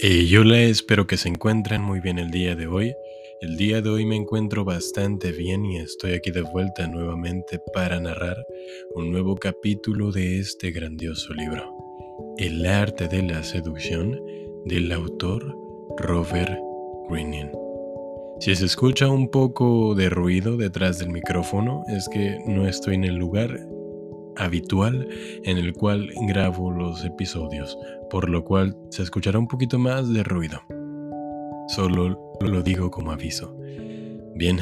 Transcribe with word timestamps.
Y 0.00 0.28
yo 0.28 0.44
le 0.44 0.70
espero 0.70 1.08
que 1.08 1.16
se 1.16 1.28
encuentren 1.28 1.82
muy 1.82 1.98
bien 1.98 2.20
el 2.20 2.30
día 2.30 2.54
de 2.54 2.68
hoy. 2.68 2.94
El 3.40 3.56
día 3.56 3.82
de 3.82 3.88
hoy 3.88 4.06
me 4.06 4.14
encuentro 4.14 4.64
bastante 4.64 5.32
bien 5.32 5.64
y 5.64 5.78
estoy 5.78 6.12
aquí 6.12 6.30
de 6.30 6.42
vuelta 6.42 6.86
nuevamente 6.86 7.60
para 7.74 7.98
narrar 7.98 8.36
un 8.94 9.10
nuevo 9.10 9.34
capítulo 9.34 10.12
de 10.12 10.38
este 10.38 10.70
grandioso 10.70 11.34
libro, 11.34 11.74
El 12.36 12.64
arte 12.64 13.08
de 13.08 13.24
la 13.24 13.42
seducción 13.42 14.20
del 14.66 14.92
autor 14.92 15.56
Robert 15.96 16.56
Greene. 17.10 17.50
Si 18.38 18.54
se 18.54 18.66
escucha 18.66 19.08
un 19.08 19.28
poco 19.32 19.96
de 19.96 20.10
ruido 20.10 20.56
detrás 20.56 21.00
del 21.00 21.10
micrófono 21.10 21.82
es 21.88 22.08
que 22.08 22.38
no 22.46 22.68
estoy 22.68 22.94
en 22.94 23.04
el 23.04 23.16
lugar 23.16 23.58
habitual 24.36 25.08
en 25.42 25.58
el 25.58 25.72
cual 25.72 26.08
grabo 26.28 26.70
los 26.70 27.04
episodios, 27.04 27.76
por 28.10 28.28
lo 28.28 28.44
cual 28.44 28.76
se 28.90 29.02
escuchará 29.02 29.38
un 29.38 29.48
poquito 29.48 29.78
más 29.78 30.12
de 30.12 30.22
ruido. 30.22 30.62
Solo 31.68 32.34
lo 32.40 32.62
digo 32.62 32.90
como 32.90 33.12
aviso. 33.12 33.56
Bien, 34.34 34.60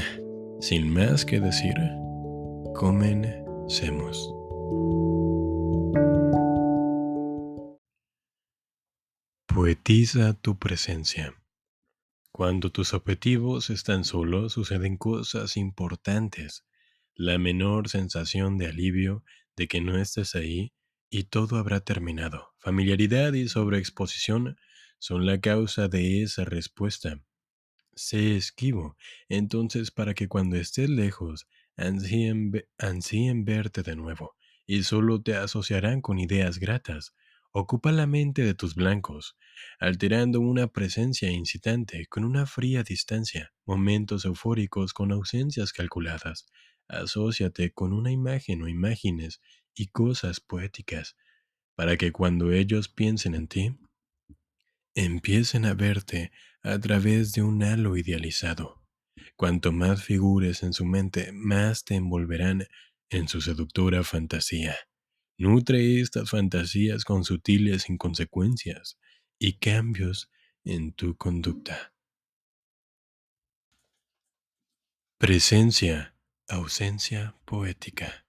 sin 0.60 0.92
más 0.92 1.24
que 1.24 1.40
decir, 1.40 1.74
comencemos. 2.74 4.32
Poetiza 9.46 10.34
tu 10.34 10.58
presencia. 10.58 11.34
Cuando 12.32 12.70
tus 12.70 12.92
objetivos 12.92 13.70
están 13.70 14.04
solos, 14.04 14.52
suceden 14.52 14.96
cosas 14.98 15.56
importantes. 15.56 16.66
La 17.14 17.38
menor 17.38 17.88
sensación 17.88 18.58
de 18.58 18.66
alivio 18.66 19.24
de 19.56 19.68
que 19.68 19.80
no 19.80 19.96
estés 19.96 20.34
ahí 20.34 20.74
y 21.08 21.24
todo 21.24 21.56
habrá 21.56 21.80
terminado. 21.80 22.55
Familiaridad 22.66 23.32
y 23.34 23.46
sobreexposición 23.46 24.56
son 24.98 25.24
la 25.24 25.40
causa 25.40 25.86
de 25.86 26.24
esa 26.24 26.44
respuesta. 26.44 27.22
Sé 27.94 28.36
esquivo, 28.36 28.96
entonces 29.28 29.92
para 29.92 30.14
que 30.14 30.26
cuando 30.26 30.56
estés 30.56 30.90
lejos 30.90 31.46
ansíen, 31.76 32.50
ansíen 32.76 33.44
verte 33.44 33.84
de 33.84 33.94
nuevo, 33.94 34.34
y 34.66 34.82
solo 34.82 35.22
te 35.22 35.36
asociarán 35.36 36.00
con 36.00 36.18
ideas 36.18 36.58
gratas. 36.58 37.14
Ocupa 37.52 37.92
la 37.92 38.08
mente 38.08 38.42
de 38.42 38.54
tus 38.54 38.74
blancos, 38.74 39.36
alterando 39.78 40.40
una 40.40 40.66
presencia 40.66 41.30
incitante 41.30 42.06
con 42.06 42.24
una 42.24 42.46
fría 42.46 42.82
distancia, 42.82 43.52
momentos 43.64 44.24
eufóricos 44.24 44.92
con 44.92 45.12
ausencias 45.12 45.72
calculadas, 45.72 46.46
asóciate 46.88 47.70
con 47.70 47.92
una 47.92 48.10
imagen 48.10 48.60
o 48.62 48.68
imágenes 48.68 49.40
y 49.72 49.86
cosas 49.86 50.40
poéticas, 50.40 51.14
para 51.76 51.96
que 51.96 52.10
cuando 52.10 52.50
ellos 52.52 52.88
piensen 52.88 53.34
en 53.34 53.46
ti, 53.46 53.78
empiecen 54.94 55.66
a 55.66 55.74
verte 55.74 56.32
a 56.62 56.78
través 56.78 57.32
de 57.32 57.42
un 57.42 57.62
halo 57.62 57.96
idealizado. 57.96 58.82
Cuanto 59.36 59.72
más 59.72 60.02
figures 60.02 60.62
en 60.62 60.72
su 60.72 60.84
mente, 60.84 61.30
más 61.32 61.84
te 61.84 61.94
envolverán 61.94 62.66
en 63.10 63.28
su 63.28 63.40
seductora 63.40 64.02
fantasía. 64.02 64.74
Nutre 65.38 66.00
estas 66.00 66.30
fantasías 66.30 67.04
con 67.04 67.22
sutiles 67.22 67.90
inconsecuencias 67.90 68.98
y 69.38 69.58
cambios 69.58 70.30
en 70.64 70.92
tu 70.92 71.16
conducta. 71.16 71.92
Presencia 75.18 76.16
Ausencia 76.48 77.34
poética. 77.44 78.25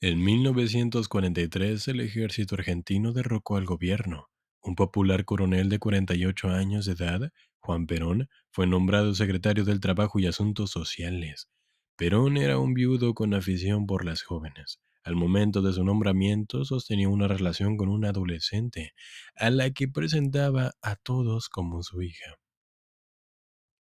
En 0.00 0.22
1943 0.22 1.88
el 1.88 1.98
ejército 1.98 2.54
argentino 2.54 3.12
derrocó 3.12 3.56
al 3.56 3.64
gobierno. 3.64 4.28
Un 4.62 4.76
popular 4.76 5.24
coronel 5.24 5.68
de 5.68 5.80
48 5.80 6.50
años 6.50 6.86
de 6.86 6.92
edad, 6.92 7.32
Juan 7.58 7.88
Perón, 7.88 8.28
fue 8.52 8.68
nombrado 8.68 9.12
secretario 9.16 9.64
del 9.64 9.80
Trabajo 9.80 10.20
y 10.20 10.28
Asuntos 10.28 10.70
Sociales. 10.70 11.48
Perón 11.96 12.36
era 12.36 12.60
un 12.60 12.74
viudo 12.74 13.12
con 13.12 13.34
afición 13.34 13.86
por 13.86 14.04
las 14.04 14.22
jóvenes. 14.22 14.78
Al 15.02 15.16
momento 15.16 15.62
de 15.62 15.72
su 15.72 15.82
nombramiento 15.82 16.64
sostenía 16.64 17.08
una 17.08 17.26
relación 17.26 17.76
con 17.76 17.88
una 17.88 18.10
adolescente, 18.10 18.92
a 19.34 19.50
la 19.50 19.72
que 19.72 19.88
presentaba 19.88 20.74
a 20.80 20.94
todos 20.94 21.48
como 21.48 21.82
su 21.82 22.02
hija. 22.02 22.36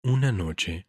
Una 0.04 0.30
noche, 0.30 0.86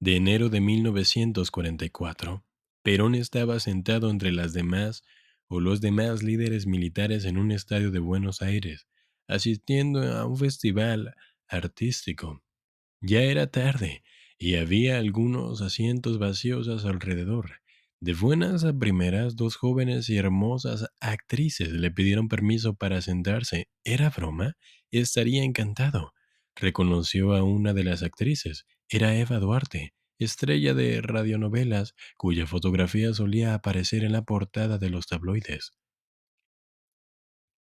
de 0.00 0.16
enero 0.16 0.48
de 0.48 0.62
1944, 0.62 2.46
Perón 2.82 3.14
estaba 3.14 3.60
sentado 3.60 4.10
entre 4.10 4.32
las 4.32 4.52
demás 4.52 5.02
o 5.48 5.60
los 5.60 5.80
demás 5.80 6.22
líderes 6.22 6.66
militares 6.66 7.24
en 7.24 7.38
un 7.38 7.52
estadio 7.52 7.90
de 7.90 7.98
Buenos 7.98 8.42
Aires, 8.42 8.86
asistiendo 9.26 10.02
a 10.02 10.26
un 10.26 10.36
festival 10.36 11.14
artístico. 11.48 12.42
Ya 13.00 13.22
era 13.22 13.46
tarde 13.48 14.02
y 14.38 14.56
había 14.56 14.98
algunos 14.98 15.62
asientos 15.62 16.18
vacíos 16.18 16.68
a 16.68 16.78
su 16.78 16.88
alrededor. 16.88 17.60
De 18.00 18.14
buenas 18.14 18.64
a 18.64 18.72
primeras, 18.72 19.34
dos 19.34 19.56
jóvenes 19.56 20.08
y 20.08 20.16
hermosas 20.16 20.86
actrices 21.00 21.72
le 21.72 21.90
pidieron 21.90 22.28
permiso 22.28 22.74
para 22.74 23.00
sentarse. 23.02 23.68
¿Era 23.82 24.10
broma? 24.10 24.56
Estaría 24.92 25.42
encantado. 25.42 26.12
Reconoció 26.54 27.34
a 27.34 27.42
una 27.42 27.74
de 27.74 27.84
las 27.84 28.02
actrices 28.02 28.66
era 28.90 29.14
Eva 29.16 29.38
Duarte, 29.38 29.92
estrella 30.18 30.74
de 30.74 31.00
radionovelas 31.00 31.94
cuya 32.16 32.46
fotografía 32.46 33.12
solía 33.14 33.54
aparecer 33.54 34.04
en 34.04 34.12
la 34.12 34.22
portada 34.22 34.78
de 34.78 34.90
los 34.90 35.06
tabloides. 35.06 35.72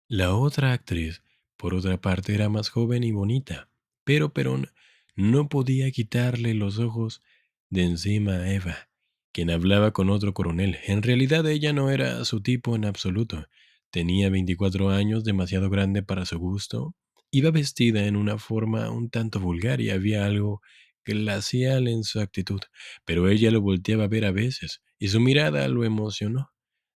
La 0.09 0.35
otra 0.35 0.73
actriz, 0.73 1.23
por 1.57 1.75
otra 1.75 2.01
parte, 2.01 2.35
era 2.35 2.49
más 2.49 2.69
joven 2.69 3.05
y 3.05 3.13
bonita, 3.13 3.71
pero 4.05 4.33
Perón 4.33 4.69
no 5.15 5.49
podía 5.49 5.91
quitarle 5.91 6.55
los 6.55 6.79
ojos 6.79 7.23
de 7.69 7.85
encima 7.85 8.33
a 8.33 8.53
Eva, 8.53 8.89
quien 9.33 9.51
hablaba 9.51 9.93
con 9.93 10.11
otro 10.11 10.35
coronel. 10.35 10.79
En 10.85 11.03
realidad 11.03 11.47
ella 11.47 11.73
no 11.73 11.91
era 11.91 12.25
su 12.25 12.43
tipo 12.43 12.75
en 12.75 12.85
absoluto. 12.85 13.47
Tenía 13.91 14.31
24 14.31 14.91
años, 14.91 15.25
demasiado 15.25 15.71
grande 15.71 16.03
para 16.03 16.27
su 16.27 16.39
gusto. 16.39 16.95
Iba 17.31 17.51
vestida 17.51 18.07
en 18.07 18.17
una 18.17 18.39
forma 18.39 18.91
un 18.91 19.11
tanto 19.11 19.39
vulgar 19.39 19.81
y 19.81 19.91
había 19.91 20.25
algo 20.25 20.63
glacial 21.05 21.89
en 21.89 22.05
su 22.05 22.21
actitud, 22.21 22.61
pero 23.05 23.29
ella 23.29 23.51
lo 23.51 23.61
volteaba 23.61 24.05
a 24.05 24.09
ver 24.09 24.25
a 24.25 24.33
veces, 24.33 24.83
y 24.99 25.09
su 25.09 25.21
mirada 25.21 25.67
lo 25.69 25.85
emocionó. 25.85 26.51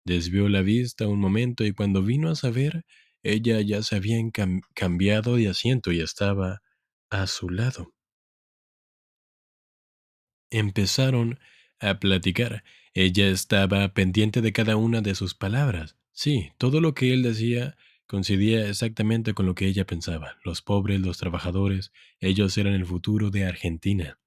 Desvió 0.07 0.49
la 0.49 0.63
vista 0.63 1.09
un 1.09 1.19
momento 1.19 1.65
y 1.65 1.73
cuando 1.73 2.03
vino 2.03 2.31
a 2.31 2.35
saber, 2.35 2.85
ella 3.23 3.61
ya 3.63 3.83
se 3.83 3.97
había 3.97 4.19
cambiado 4.75 5.37
de 5.37 5.49
asiento 5.49 5.93
y 5.93 6.01
estaba 6.01 6.61
a 7.11 7.27
su 7.27 7.49
lado. 7.49 7.95
Empezaron 10.51 11.39
a 11.81 11.99
platicar. 11.99 12.65
Ella 12.93 13.29
estaba 13.29 13.93
pendiente 13.95 14.41
de 14.41 14.53
cada 14.53 14.77
una 14.77 15.01
de 15.01 15.15
sus 15.15 15.35
palabras. 15.35 15.97
Sí, 16.13 16.53
todo 16.59 16.81
lo 16.81 16.95
que 16.95 17.13
él 17.13 17.23
decía 17.23 17.77
coincidía 18.07 18.69
exactamente 18.69 19.35
con 19.35 19.47
lo 19.47 19.55
que 19.55 19.67
ella 19.67 19.87
pensaba. 19.87 20.39
Los 20.45 20.63
pobres, 20.63 21.01
los 21.01 21.19
trabajadores, 21.19 21.93
ellos 22.21 22.57
eran 22.59 22.75
el 22.75 22.87
futuro 22.87 23.31
de 23.31 23.45
Argentina. 23.45 24.19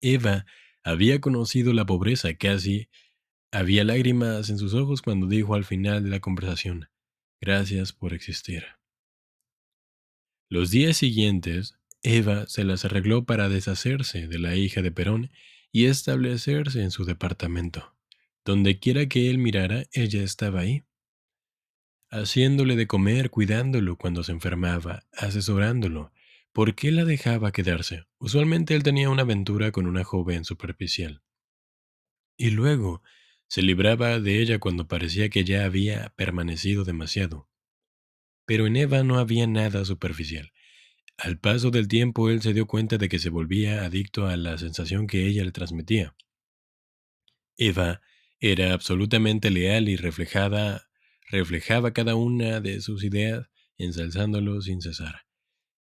Eva 0.00 0.46
había 0.82 1.20
conocido 1.20 1.72
la 1.72 1.86
pobreza 1.86 2.34
casi. 2.34 2.88
Había 3.50 3.84
lágrimas 3.84 4.50
en 4.50 4.58
sus 4.58 4.74
ojos 4.74 5.02
cuando 5.02 5.26
dijo 5.26 5.54
al 5.54 5.64
final 5.64 6.04
de 6.04 6.10
la 6.10 6.20
conversación, 6.20 6.88
Gracias 7.40 7.92
por 7.92 8.14
existir. 8.14 8.64
Los 10.48 10.70
días 10.70 10.96
siguientes, 10.96 11.76
Eva 12.02 12.46
se 12.46 12.64
las 12.64 12.84
arregló 12.84 13.24
para 13.24 13.48
deshacerse 13.48 14.26
de 14.26 14.38
la 14.38 14.56
hija 14.56 14.80
de 14.80 14.92
Perón 14.92 15.30
y 15.72 15.86
establecerse 15.86 16.82
en 16.82 16.90
su 16.90 17.04
departamento. 17.04 17.94
Donde 18.44 18.78
quiera 18.78 19.06
que 19.06 19.28
él 19.28 19.38
mirara, 19.38 19.84
ella 19.92 20.22
estaba 20.22 20.60
ahí 20.60 20.85
haciéndole 22.10 22.76
de 22.76 22.86
comer, 22.86 23.30
cuidándolo 23.30 23.96
cuando 23.96 24.22
se 24.22 24.32
enfermaba, 24.32 25.04
asesorándolo. 25.12 26.12
¿Por 26.52 26.74
qué 26.74 26.90
la 26.90 27.04
dejaba 27.04 27.52
quedarse? 27.52 28.04
Usualmente 28.18 28.74
él 28.74 28.82
tenía 28.82 29.10
una 29.10 29.22
aventura 29.22 29.72
con 29.72 29.86
una 29.86 30.04
joven 30.04 30.44
superficial. 30.44 31.22
Y 32.36 32.50
luego 32.50 33.02
se 33.48 33.62
libraba 33.62 34.18
de 34.20 34.40
ella 34.40 34.58
cuando 34.58 34.88
parecía 34.88 35.28
que 35.28 35.44
ya 35.44 35.64
había 35.64 36.14
permanecido 36.16 36.84
demasiado. 36.84 37.48
Pero 38.46 38.66
en 38.66 38.76
Eva 38.76 39.02
no 39.02 39.18
había 39.18 39.46
nada 39.46 39.84
superficial. 39.84 40.52
Al 41.18 41.38
paso 41.38 41.70
del 41.70 41.88
tiempo 41.88 42.28
él 42.30 42.42
se 42.42 42.52
dio 42.52 42.66
cuenta 42.66 42.98
de 42.98 43.08
que 43.08 43.18
se 43.18 43.30
volvía 43.30 43.84
adicto 43.84 44.26
a 44.26 44.36
la 44.36 44.58
sensación 44.58 45.06
que 45.06 45.26
ella 45.26 45.44
le 45.44 45.52
transmitía. 45.52 46.14
Eva 47.56 48.02
era 48.38 48.74
absolutamente 48.74 49.50
leal 49.50 49.88
y 49.88 49.96
reflejada 49.96 50.85
reflejaba 51.28 51.92
cada 51.92 52.14
una 52.14 52.60
de 52.60 52.80
sus 52.80 53.04
ideas, 53.04 53.48
ensalzándolo 53.78 54.60
sin 54.62 54.80
cesar. 54.80 55.22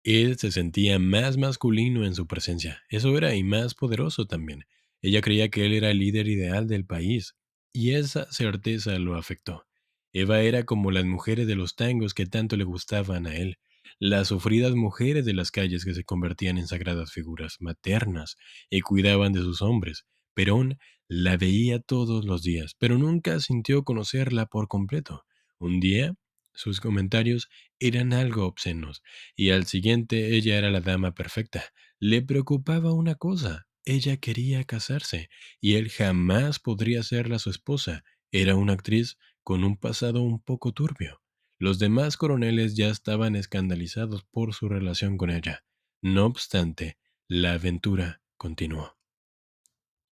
Él 0.04 0.38
se 0.38 0.50
sentía 0.52 0.98
más 0.98 1.36
masculino 1.36 2.04
en 2.04 2.14
su 2.14 2.26
presencia, 2.26 2.82
eso 2.88 3.16
era, 3.16 3.34
y 3.34 3.42
más 3.44 3.74
poderoso 3.74 4.26
también. 4.26 4.64
Ella 5.02 5.20
creía 5.20 5.48
que 5.50 5.66
él 5.66 5.74
era 5.74 5.90
el 5.90 5.98
líder 5.98 6.28
ideal 6.28 6.66
del 6.68 6.84
país, 6.86 7.36
y 7.72 7.92
esa 7.94 8.30
certeza 8.32 8.98
lo 8.98 9.16
afectó. 9.16 9.66
Eva 10.12 10.40
era 10.40 10.64
como 10.64 10.90
las 10.90 11.04
mujeres 11.04 11.46
de 11.46 11.54
los 11.56 11.76
tangos 11.76 12.14
que 12.14 12.26
tanto 12.26 12.56
le 12.56 12.64
gustaban 12.64 13.26
a 13.26 13.36
él. 13.36 13.58
las 14.00 14.28
sufridas 14.28 14.74
mujeres 14.74 15.24
de 15.24 15.34
las 15.34 15.50
calles 15.50 15.84
que 15.84 15.94
se 15.94 16.04
convertían 16.04 16.58
en 16.58 16.66
sagradas 16.68 17.12
figuras 17.12 17.56
maternas 17.60 18.36
y 18.70 18.80
cuidaban 18.80 19.32
de 19.32 19.40
sus 19.40 19.62
hombres. 19.62 20.06
Perón 20.34 20.78
la 21.08 21.36
veía 21.36 21.80
todos 21.80 22.24
los 22.24 22.42
días, 22.42 22.74
pero 22.78 22.98
nunca 22.98 23.40
sintió 23.40 23.84
conocerla 23.84 24.46
por 24.46 24.68
completo. 24.68 25.24
Un 25.58 25.80
día, 25.80 26.14
sus 26.54 26.80
comentarios 26.80 27.48
eran 27.78 28.12
algo 28.12 28.46
obscenos, 28.46 29.02
y 29.36 29.50
al 29.50 29.66
siguiente 29.66 30.36
ella 30.36 30.58
era 30.58 30.70
la 30.70 30.80
dama 30.80 31.14
perfecta. 31.14 31.64
Le 31.98 32.22
preocupaba 32.22 32.92
una 32.92 33.14
cosa, 33.14 33.66
ella 33.84 34.16
quería 34.18 34.64
casarse, 34.64 35.30
y 35.60 35.74
él 35.74 35.88
jamás 35.90 36.58
podría 36.58 37.02
serla 37.02 37.38
su 37.38 37.50
esposa. 37.50 38.04
Era 38.30 38.56
una 38.56 38.74
actriz 38.74 39.16
con 39.42 39.64
un 39.64 39.76
pasado 39.76 40.22
un 40.22 40.40
poco 40.40 40.72
turbio. 40.72 41.22
Los 41.58 41.78
demás 41.78 42.16
coroneles 42.16 42.76
ya 42.76 42.88
estaban 42.88 43.34
escandalizados 43.34 44.24
por 44.24 44.54
su 44.54 44.68
relación 44.68 45.16
con 45.16 45.30
ella. 45.30 45.64
No 46.02 46.26
obstante, 46.26 46.98
la 47.26 47.54
aventura 47.54 48.22
continuó. 48.36 48.96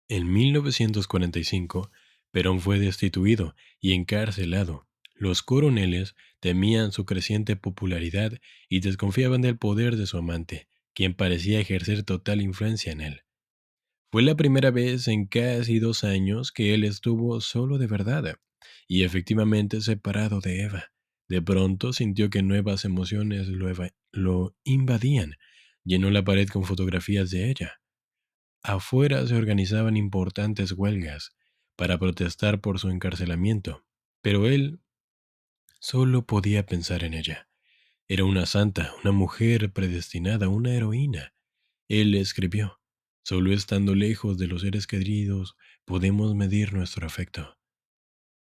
En 0.07 0.31
1945, 0.31 1.91
Perón 2.31 2.61
fue 2.61 2.79
destituido 2.79 3.55
y 3.79 3.93
encarcelado. 3.93 4.87
Los 5.23 5.41
coroneles 5.41 6.15
temían 6.41 6.91
su 6.91 7.05
creciente 7.05 7.55
popularidad 7.55 8.33
y 8.67 8.81
desconfiaban 8.81 9.39
del 9.41 9.57
poder 9.57 9.95
de 9.95 10.05
su 10.05 10.17
amante, 10.17 10.67
quien 10.93 11.13
parecía 11.13 11.61
ejercer 11.61 12.03
total 12.03 12.41
influencia 12.41 12.91
en 12.91 12.99
él. 12.99 13.21
Fue 14.11 14.21
la 14.21 14.35
primera 14.35 14.69
vez 14.69 15.07
en 15.07 15.25
casi 15.27 15.79
dos 15.79 16.03
años 16.03 16.51
que 16.51 16.73
él 16.73 16.83
estuvo 16.83 17.39
solo 17.39 17.77
de 17.77 17.87
verdad 17.87 18.35
y 18.85 19.03
efectivamente 19.03 19.79
separado 19.79 20.41
de 20.41 20.63
Eva. 20.63 20.91
De 21.29 21.41
pronto 21.41 21.93
sintió 21.93 22.29
que 22.29 22.43
nuevas 22.43 22.83
emociones 22.83 23.47
lo, 24.11 24.57
invadían. 24.65 25.35
Llenó 25.85 26.11
la 26.11 26.25
pared 26.25 26.49
con 26.49 26.65
fotografías 26.65 27.29
de 27.29 27.49
ella. 27.49 27.79
Afuera 28.61 29.25
se 29.25 29.35
organizaban 29.35 29.95
importantes 29.95 30.73
huelgas 30.73 31.33
para 31.77 31.97
protestar 31.97 32.59
por 32.59 32.77
su 32.77 32.89
encarcelamiento, 32.89 33.85
pero 34.21 34.47
él 34.49 34.81
solo 35.83 36.25
podía 36.25 36.65
pensar 36.65 37.03
en 37.03 37.13
ella. 37.13 37.49
Era 38.07 38.23
una 38.23 38.45
santa, 38.45 38.93
una 39.03 39.11
mujer 39.11 39.73
predestinada, 39.73 40.47
una 40.47 40.73
heroína. 40.73 41.33
Él 41.89 42.15
escribió, 42.15 42.79
solo 43.25 43.51
estando 43.51 43.93
lejos 43.93 44.37
de 44.37 44.47
los 44.47 44.61
seres 44.61 44.87
queridos 44.87 45.57
podemos 45.83 46.35
medir 46.35 46.73
nuestro 46.73 47.05
afecto. 47.05 47.59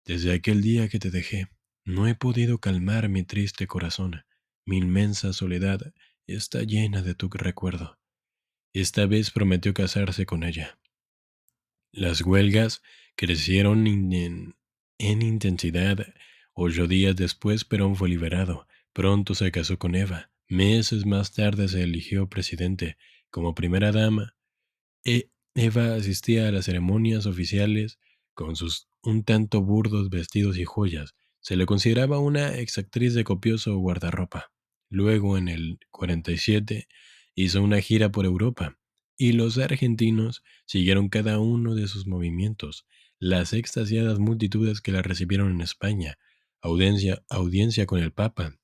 Desde 0.06 0.34
aquel 0.34 0.62
día 0.62 0.90
que 0.90 1.00
te 1.00 1.10
dejé, 1.10 1.48
no 1.86 2.06
he 2.06 2.16
podido 2.16 2.60
calmar 2.60 3.08
mi 3.08 3.24
triste 3.24 3.66
corazón. 3.66 4.26
Mi 4.66 4.80
inmensa 4.80 5.32
soledad 5.32 5.94
está 6.28 6.64
llena 6.64 7.02
de 7.02 7.16
tu 7.16 7.30
recuerdo. 7.30 7.98
Esta 8.74 9.06
vez 9.06 9.32
prometió 9.32 9.74
casarse 9.74 10.26
con 10.26 10.44
ella. 10.44 10.80
Las 11.94 12.22
huelgas 12.24 12.82
crecieron 13.16 13.88
en, 13.88 14.58
en 14.98 15.22
intensidad. 15.22 16.14
Ocho 16.54 16.88
días 16.88 17.16
después 17.16 17.64
Perón 17.64 17.96
fue 17.96 18.10
liberado. 18.10 18.68
Pronto 18.94 19.36
se 19.36 19.52
casó 19.52 19.78
con 19.78 19.96
Eva. 19.96 20.32
Meses 20.48 21.06
más 21.06 21.34
tarde 21.34 21.68
se 21.70 21.84
eligió 21.84 22.28
presidente. 22.28 22.98
Como 23.30 23.56
primera 23.56 23.92
dama, 23.94 24.36
e 25.06 25.30
Eva 25.56 25.96
asistía 25.96 26.48
a 26.48 26.52
las 26.52 26.66
ceremonias 26.66 27.26
oficiales 27.26 28.00
con 28.34 28.56
sus 28.56 28.90
un 29.04 29.24
tanto 29.24 29.62
burdos 29.62 30.10
vestidos 30.10 30.58
y 30.58 30.66
joyas. 30.66 31.16
Se 31.40 31.56
le 31.56 31.66
consideraba 31.66 32.20
una 32.20 32.58
exactriz 32.58 33.14
de 33.14 33.24
copioso 33.24 33.78
guardarropa. 33.78 34.52
Luego, 34.90 35.38
en 35.38 35.48
el 35.48 35.80
47, 35.90 36.88
hizo 37.34 37.64
una 37.64 37.82
gira 37.82 38.12
por 38.12 38.26
Europa, 38.26 38.78
y 39.18 39.32
los 39.32 39.58
argentinos 39.58 40.44
siguieron 40.66 41.10
cada 41.10 41.40
uno 41.40 41.76
de 41.76 41.88
sus 41.88 42.08
movimientos. 42.08 42.86
Las 43.20 43.54
extasiadas 43.54 44.20
multitudes 44.20 44.82
que 44.82 44.92
la 44.92 45.02
recibieron 45.02 45.52
en 45.52 45.62
España, 45.62 46.18
audiencia, 46.62 47.86
con 47.86 48.00
el 48.00 48.12
Papa. 48.12 48.60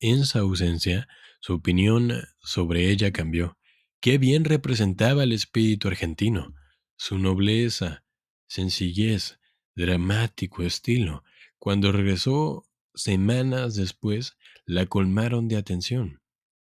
En 0.00 0.24
su 0.24 0.38
ausencia, 0.38 1.08
su 1.40 1.54
opinión 1.54 2.12
sobre 2.40 2.90
ella 2.90 3.12
cambió. 3.12 3.58
Qué 4.00 4.18
bien 4.18 4.44
representaba 4.44 5.24
el 5.24 5.32
espíritu 5.32 5.88
argentino, 5.88 6.54
su 6.96 7.18
nobleza, 7.18 8.04
sencillez, 8.46 9.38
dramático 9.74 10.62
estilo, 10.62 11.24
cuando 11.58 11.92
regresó 11.92 12.64
semanas 12.94 13.74
después, 13.74 14.36
la 14.64 14.86
colmaron 14.86 15.48
de 15.48 15.56
atención. 15.56 16.20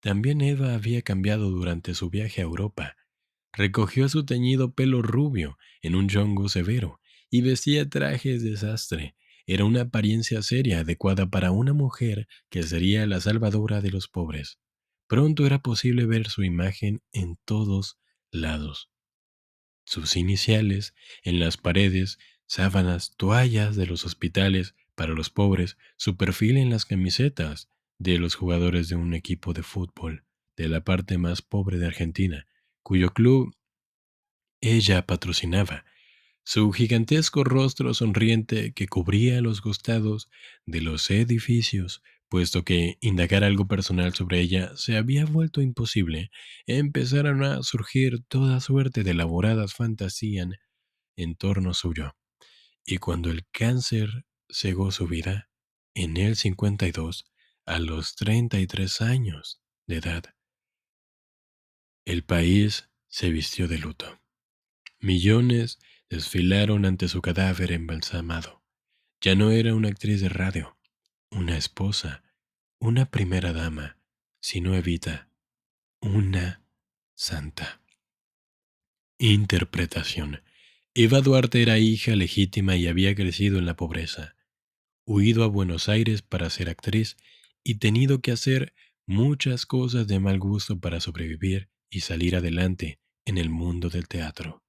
También 0.01 0.41
Eva 0.41 0.75
había 0.75 1.03
cambiado 1.03 1.51
durante 1.51 1.95
su 1.95 2.11
viaje 2.11 2.41
a 2.41 2.45
Europa. 2.45 2.97
Recogió 3.53 4.09
su 4.09 4.25
teñido 4.25 4.73
pelo 4.75 5.03
rubio 5.03 5.59
en 5.81 5.95
un 5.95 6.09
yongo 6.09 6.49
severo 6.49 7.01
y 7.31 7.43
vestía 7.43 7.89
trajes 7.89 8.43
de 8.43 8.57
sastre. 8.57 9.15
Era 9.47 9.65
una 9.65 9.83
apariencia 9.83 10.43
seria 10.43 10.81
adecuada 10.81 11.29
para 11.29 11.51
una 11.51 11.73
mujer 11.73 12.29
que 12.51 12.63
sería 12.63 13.07
la 13.07 13.21
salvadora 13.21 13.81
de 13.81 13.91
los 13.91 14.09
pobres. 14.09 14.59
Pronto 15.07 15.47
era 15.47 15.61
posible 15.61 16.07
ver 16.07 16.29
su 16.29 16.45
imagen 16.45 17.03
en 17.13 17.39
todos 17.45 17.99
lados. 18.31 18.91
Sus 19.85 20.17
iniciales 20.17 20.95
en 21.23 21.41
las 21.41 21.57
paredes 21.57 22.19
sábanas, 22.47 23.15
toallas 23.17 23.77
de 23.77 23.87
los 23.87 24.05
hospitales 24.05 24.75
para 24.95 25.13
los 25.15 25.31
pobres, 25.31 25.77
su 25.97 26.17
perfil 26.17 26.57
en 26.57 26.71
las 26.71 26.85
camisetas 26.85 27.69
de 27.99 28.19
los 28.19 28.35
jugadores 28.35 28.89
de 28.89 28.97
un 28.97 29.15
equipo 29.15 29.53
de 29.53 29.63
fútbol 29.63 30.25
de 30.57 30.69
la 30.69 30.85
parte 30.85 31.19
más 31.19 31.43
pobre 31.43 31.79
de 31.79 31.87
Argentina, 31.87 32.47
cuyo 32.83 33.13
club 33.13 33.55
ella 34.61 35.07
patrocinaba, 35.07 35.85
su 36.45 36.73
gigantesco 36.73 37.45
rostro 37.45 37.95
sonriente 37.95 38.73
que 38.73 38.89
cubría 38.89 39.41
los 39.41 39.61
costados 39.61 40.29
de 40.67 40.81
los 40.81 41.11
edificios, 41.11 42.03
puesto 42.29 42.65
que 42.65 42.97
indagar 43.01 43.45
algo 43.45 43.69
personal 43.69 44.15
sobre 44.15 44.41
ella 44.41 44.73
se 44.77 44.97
había 44.97 45.25
vuelto 45.25 45.61
imposible, 45.61 46.31
empezaron 46.67 47.45
a 47.45 47.63
surgir 47.63 48.25
toda 48.27 48.61
suerte 48.61 49.05
de 49.05 49.13
elaboradas 49.13 49.75
fantasías 49.75 50.49
en 51.17 51.35
torno 51.37 51.75
suyo. 51.75 52.17
Y 52.85 52.99
cuando 52.99 53.31
el 53.31 53.47
cáncer 53.53 54.25
cegó 54.49 54.91
su 54.91 55.07
vida, 55.07 55.49
en 55.95 56.17
el 56.17 56.37
52, 56.37 57.27
a 57.67 57.79
los 57.79 58.17
33 58.17 59.01
años 59.03 59.61
de 59.87 59.97
edad, 59.97 60.25
el 62.05 62.25
país 62.25 62.89
se 63.09 63.31
vistió 63.31 63.69
de 63.69 63.79
luto. 63.79 64.21
Millones 64.99 65.79
desfilaron 66.13 66.85
ante 66.85 67.09
su 67.09 67.23
cadáver 67.23 67.73
embalsamado. 67.73 68.63
Ya 69.23 69.35
no 69.35 69.51
era 69.51 69.75
una 69.75 69.89
actriz 69.89 70.21
de 70.21 70.29
radio, 70.29 70.77
una 71.31 71.57
esposa, 71.57 72.23
una 72.79 73.11
primera 73.11 73.55
dama, 73.55 73.97
sino 74.39 74.75
Evita, 74.75 75.31
una 76.03 76.63
santa. 77.15 77.81
Interpretación. 79.19 80.43
Eva 80.93 81.23
Duarte 81.23 81.63
era 81.63 81.79
hija 81.79 82.15
legítima 82.15 82.77
y 82.77 82.89
había 82.89 83.15
crecido 83.15 83.59
en 83.59 83.65
la 83.65 83.77
pobreza, 83.77 84.37
huido 85.07 85.45
a 85.45 85.47
Buenos 85.47 85.89
Aires 85.89 86.21
para 86.21 86.51
ser 86.51 86.69
actriz 86.69 87.17
y 87.65 87.77
tenido 87.77 88.21
que 88.21 88.33
hacer 88.33 88.75
muchas 89.07 89.65
cosas 89.65 90.07
de 90.09 90.21
mal 90.21 90.39
gusto 90.39 90.79
para 90.79 91.01
sobrevivir 91.01 91.71
y 91.89 92.01
salir 92.01 92.37
adelante 92.37 93.01
en 93.25 93.39
el 93.39 93.49
mundo 93.49 93.89
del 93.89 94.09
teatro. 94.09 94.62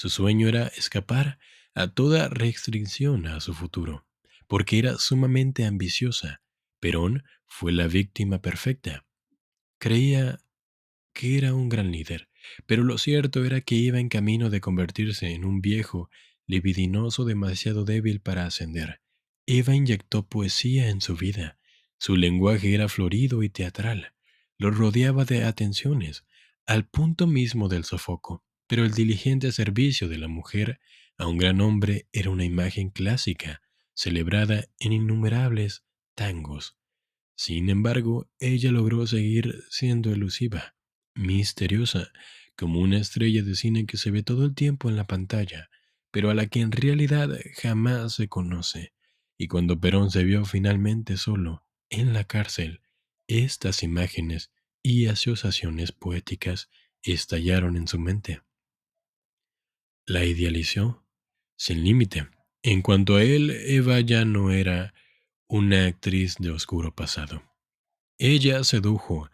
Su 0.00 0.08
sueño 0.08 0.48
era 0.48 0.66
escapar 0.68 1.38
a 1.74 1.88
toda 1.88 2.30
restricción 2.30 3.26
a 3.26 3.38
su 3.40 3.52
futuro, 3.52 4.06
porque 4.46 4.78
era 4.78 4.96
sumamente 4.96 5.66
ambiciosa. 5.66 6.40
Perón 6.80 7.22
fue 7.46 7.70
la 7.70 7.86
víctima 7.86 8.40
perfecta. 8.40 9.04
Creía 9.78 10.40
que 11.12 11.36
era 11.36 11.52
un 11.52 11.68
gran 11.68 11.92
líder, 11.92 12.30
pero 12.64 12.82
lo 12.82 12.96
cierto 12.96 13.44
era 13.44 13.60
que 13.60 13.74
iba 13.74 14.00
en 14.00 14.08
camino 14.08 14.48
de 14.48 14.62
convertirse 14.62 15.34
en 15.34 15.44
un 15.44 15.60
viejo, 15.60 16.08
libidinoso 16.46 17.26
demasiado 17.26 17.84
débil 17.84 18.22
para 18.22 18.46
ascender. 18.46 19.02
Eva 19.44 19.74
inyectó 19.74 20.26
poesía 20.26 20.88
en 20.88 21.02
su 21.02 21.14
vida. 21.14 21.58
Su 21.98 22.16
lenguaje 22.16 22.72
era 22.72 22.88
florido 22.88 23.42
y 23.42 23.50
teatral. 23.50 24.14
Lo 24.56 24.70
rodeaba 24.70 25.26
de 25.26 25.44
atenciones, 25.44 26.24
al 26.64 26.88
punto 26.88 27.26
mismo 27.26 27.68
del 27.68 27.84
sofoco. 27.84 28.46
Pero 28.70 28.84
el 28.84 28.92
diligente 28.92 29.50
servicio 29.50 30.08
de 30.08 30.16
la 30.16 30.28
mujer 30.28 30.78
a 31.18 31.26
un 31.26 31.38
gran 31.38 31.60
hombre 31.60 32.06
era 32.12 32.30
una 32.30 32.44
imagen 32.44 32.90
clásica, 32.90 33.62
celebrada 33.94 34.68
en 34.78 34.92
innumerables 34.92 35.82
tangos. 36.14 36.76
Sin 37.34 37.68
embargo, 37.68 38.30
ella 38.38 38.70
logró 38.70 39.08
seguir 39.08 39.64
siendo 39.70 40.12
elusiva 40.12 40.76
misteriosa, 41.16 42.12
como 42.54 42.78
una 42.78 42.98
estrella 42.98 43.42
de 43.42 43.56
cine 43.56 43.86
que 43.86 43.96
se 43.96 44.12
ve 44.12 44.22
todo 44.22 44.44
el 44.44 44.54
tiempo 44.54 44.88
en 44.88 44.94
la 44.94 45.08
pantalla, 45.08 45.68
pero 46.12 46.30
a 46.30 46.34
la 46.34 46.46
que 46.46 46.60
en 46.60 46.70
realidad 46.70 47.28
jamás 47.60 48.14
se 48.14 48.28
conoce. 48.28 48.92
Y 49.36 49.48
cuando 49.48 49.80
Perón 49.80 50.12
se 50.12 50.22
vio 50.22 50.44
finalmente 50.44 51.16
solo 51.16 51.66
en 51.88 52.12
la 52.12 52.22
cárcel, 52.22 52.82
estas 53.26 53.82
imágenes 53.82 54.52
y 54.80 55.06
asociaciones 55.06 55.90
poéticas 55.90 56.70
estallaron 57.02 57.76
en 57.76 57.88
su 57.88 57.98
mente. 57.98 58.42
La 60.10 60.24
idealizó 60.24 61.06
sin 61.56 61.84
límite. 61.84 62.26
En 62.64 62.82
cuanto 62.82 63.14
a 63.14 63.22
él, 63.22 63.50
Eva 63.50 64.00
ya 64.00 64.24
no 64.24 64.50
era 64.50 64.92
una 65.46 65.86
actriz 65.86 66.34
de 66.40 66.50
oscuro 66.50 66.92
pasado. 66.92 67.44
Ella 68.18 68.64
sedujo 68.64 69.30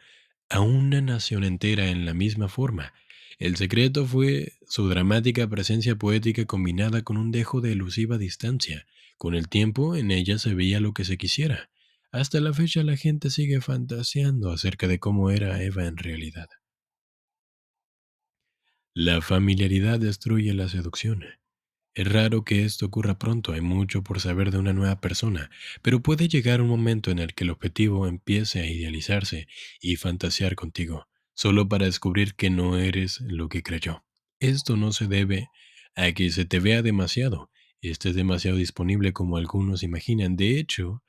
a 0.51 0.61
una 0.61 1.01
nación 1.01 1.45
entera 1.45 1.89
en 1.89 2.05
la 2.05 2.13
misma 2.13 2.49
forma. 2.49 2.93
El 3.39 3.57
secreto 3.57 4.05
fue 4.05 4.53
su 4.69 4.87
dramática 4.87 5.49
presencia 5.49 5.97
poética 5.97 6.45
combinada 6.45 7.01
con 7.01 7.17
un 7.17 7.31
dejo 7.31 7.63
de 7.63 7.73
elusiva 7.73 8.19
distancia. 8.19 8.87
Con 9.17 9.35
el 9.35 9.49
tiempo 9.49 9.97
en 9.97 10.11
ella 10.11 10.39
se 10.39 10.53
veía 10.53 10.79
lo 10.79 10.93
que 10.93 11.07
se 11.07 11.17
quisiera. 11.17 11.71
Hasta 12.13 12.39
la 12.39 12.53
fecha 12.53 12.83
la 12.83 12.99
gente 12.99 13.31
sigue 13.31 13.63
fantaseando 13.63 14.53
acerca 14.53 14.89
de 14.89 14.99
cómo 14.99 15.31
era 15.31 15.63
Eva 15.63 15.87
en 15.87 15.97
realidad. 15.97 16.49
La 18.99 19.21
familiaridad 19.21 20.01
destruye 20.01 20.55
la 20.55 20.71
seducción. 20.71 21.23
Es 21.95 22.11
raro 22.11 22.47
que 22.47 22.65
esto 22.65 22.87
ocurra 22.87 23.19
pronto, 23.19 23.53
hay 23.53 23.61
mucho 23.61 24.03
por 24.03 24.21
saber 24.21 24.51
de 24.51 24.57
una 24.57 24.73
nueva 24.73 25.03
persona, 25.03 25.51
pero 25.83 26.01
puede 26.01 26.29
llegar 26.29 26.63
un 26.63 26.69
momento 26.69 27.11
en 27.11 27.19
el 27.19 27.35
que 27.35 27.45
el 27.45 27.51
objetivo 27.51 28.07
empiece 28.07 28.63
a 28.63 28.67
idealizarse 28.67 29.49
y 29.83 29.97
fantasear 29.97 30.55
contigo, 30.55 31.09
solo 31.35 31.69
para 31.69 31.85
descubrir 31.85 32.37
que 32.37 32.49
no 32.49 32.79
eres 32.79 33.21
lo 33.21 33.51
que 33.51 33.63
creyó. 33.63 34.03
Esto 34.41 34.79
no 34.79 34.93
se 34.93 35.09
debe 35.09 35.51
a 35.95 36.13
que 36.13 36.31
se 36.31 36.47
te 36.47 36.59
vea 36.59 36.81
demasiado, 36.81 37.51
estés 37.83 38.15
demasiado 38.15 38.57
disponible 38.57 39.13
como 39.13 39.37
algunos 39.37 39.83
imaginan. 39.83 40.37
De 40.37 40.59
hecho, 40.59 41.03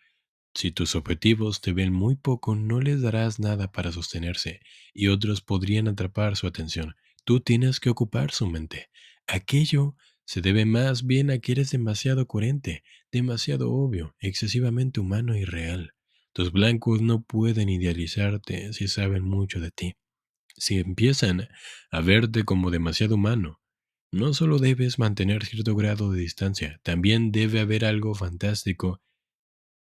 si 0.53 0.71
tus 0.71 0.93
objetivos 0.97 1.61
te 1.61 1.71
ven 1.71 1.93
muy 1.93 2.17
poco, 2.17 2.53
no 2.53 2.81
les 2.81 3.01
darás 3.01 3.39
nada 3.39 3.71
para 3.71 3.93
sostenerse 3.93 4.59
y 4.93 5.07
otros 5.07 5.39
podrían 5.39 5.87
atrapar 5.87 6.35
su 6.35 6.47
atención. 6.47 6.93
Tú 7.27 7.41
tienes 7.41 7.81
que 7.81 7.89
ocupar 7.89 8.31
su 8.31 8.47
mente. 8.47 8.89
Aquello 9.27 9.97
se 10.23 10.39
debe 10.39 10.63
más 10.63 11.05
bien 11.05 11.29
a 11.29 11.39
que 11.39 11.51
eres 11.51 11.71
demasiado 11.71 12.25
coherente, 12.25 12.85
demasiado 13.11 13.69
obvio, 13.69 14.15
excesivamente 14.19 15.01
humano 15.01 15.35
y 15.35 15.43
real. 15.43 15.93
Tus 16.31 16.53
blancos 16.53 17.01
no 17.01 17.23
pueden 17.23 17.67
idealizarte 17.67 18.71
si 18.71 18.87
saben 18.87 19.23
mucho 19.23 19.59
de 19.59 19.71
ti. 19.71 19.97
Si 20.55 20.79
empiezan 20.79 21.49
a 21.91 21.99
verte 21.99 22.45
como 22.45 22.71
demasiado 22.71 23.15
humano, 23.15 23.59
no 24.09 24.33
solo 24.33 24.57
debes 24.57 24.97
mantener 24.97 25.43
cierto 25.43 25.75
grado 25.75 26.13
de 26.13 26.21
distancia, 26.21 26.79
también 26.81 27.33
debe 27.33 27.59
haber 27.59 27.83
algo 27.83 28.15
fantástico 28.15 29.01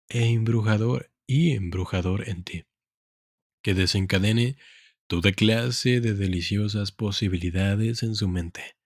e 0.07 0.27
embrujador 0.27 1.12
y 1.27 1.51
embrujador 1.51 2.29
en 2.29 2.45
ti, 2.45 2.63
que 3.62 3.73
desencadene 3.73 4.55
toda 5.07 5.31
clase 5.31 6.01
de 6.01 6.13
deliciosas 6.13 6.91
posibilidades 6.91 8.03
en 8.03 8.15
su 8.15 8.27
mente. 8.27 8.77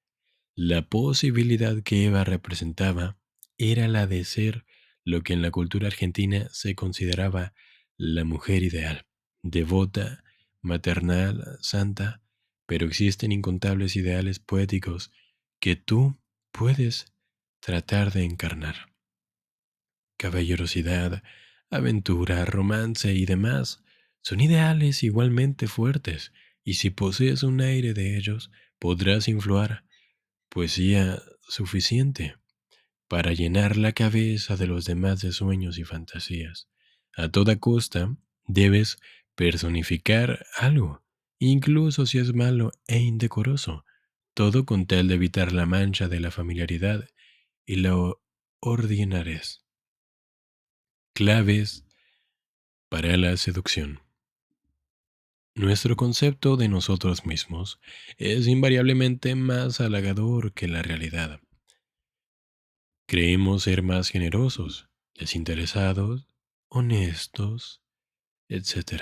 La 0.56 0.90
posibilidad 0.90 1.84
que 1.84 2.06
Eva 2.06 2.24
representaba 2.24 3.20
era 3.58 3.88
la 3.88 4.08
de 4.08 4.24
ser 4.26 4.66
lo 5.04 5.22
que 5.22 5.34
en 5.34 5.42
la 5.42 5.52
cultura 5.52 5.88
argentina 5.88 6.50
se 6.52 6.76
consideraba 6.76 7.54
la 7.98 8.24
mujer 8.24 8.64
ideal, 8.64 9.08
devota, 9.42 10.24
maternal, 10.62 11.58
santa, 11.62 12.22
pero 12.66 12.86
existen 12.86 13.32
incontables 13.32 13.96
ideales 13.96 14.40
poéticos 14.40 15.12
que 15.60 15.76
tú 15.76 16.20
puedes 16.52 17.14
tratar 17.60 18.12
de 18.12 18.24
encarnar. 18.24 18.94
Caballerosidad, 20.18 21.24
aventura, 21.70 22.46
romance 22.46 23.14
y 23.14 23.26
demás 23.26 23.84
son 24.22 24.40
ideales 24.42 25.04
igualmente 25.04 25.68
fuertes, 25.68 26.34
y 26.64 26.76
si 26.76 26.90
posees 26.90 27.44
un 27.44 27.62
aire 27.62 27.94
de 27.94 28.18
ellos, 28.18 28.52
podrás 28.80 29.28
influir 29.28 29.84
poesía 30.50 31.22
suficiente 31.48 32.36
para 33.08 33.34
llenar 33.34 33.78
la 33.78 33.94
cabeza 33.94 34.58
de 34.58 34.68
los 34.68 34.86
demás 34.86 35.22
de 35.22 35.32
sueños 35.32 35.78
y 35.78 35.84
fantasías. 35.84 36.68
A 37.16 37.30
toda 37.30 37.58
costa 37.58 38.16
debes 38.46 38.98
personificar 39.36 40.46
algo, 40.58 41.04
incluso 41.40 42.06
si 42.06 42.18
es 42.18 42.34
malo 42.34 42.72
e 42.88 43.00
indecoroso, 43.00 43.86
todo 44.34 44.66
con 44.66 44.88
tal 44.88 45.08
de 45.08 45.16
evitar 45.16 45.54
la 45.54 45.66
mancha 45.66 46.08
de 46.08 46.20
la 46.20 46.32
familiaridad 46.32 47.08
y 47.66 47.78
la 47.78 47.96
ordinarez. 48.60 49.64
Claves 51.14 51.86
para 52.90 53.18
la 53.18 53.36
seducción. 53.38 54.07
Nuestro 55.58 55.96
concepto 55.96 56.56
de 56.56 56.70
nosotros 56.70 57.26
mismos 57.26 57.80
es 58.18 58.46
invariablemente 58.46 59.34
más 59.34 59.82
halagador 59.82 60.54
que 60.54 60.68
la 60.68 60.84
realidad. 60.84 61.40
Creemos 63.08 63.64
ser 63.64 63.82
más 63.82 64.10
generosos, 64.10 64.88
desinteresados, 65.16 66.28
honestos, 66.68 67.82
etc. 68.50 69.02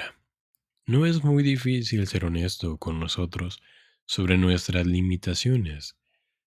No 0.85 1.05
es 1.05 1.25
muy 1.25 1.43
difícil 1.43 2.07
ser 2.07 2.23
honesto 2.23 2.77
con 2.77 3.01
nosotros 3.01 3.59
sobre 4.05 4.37
nuestras 4.37 4.87
limitaciones. 4.87 5.97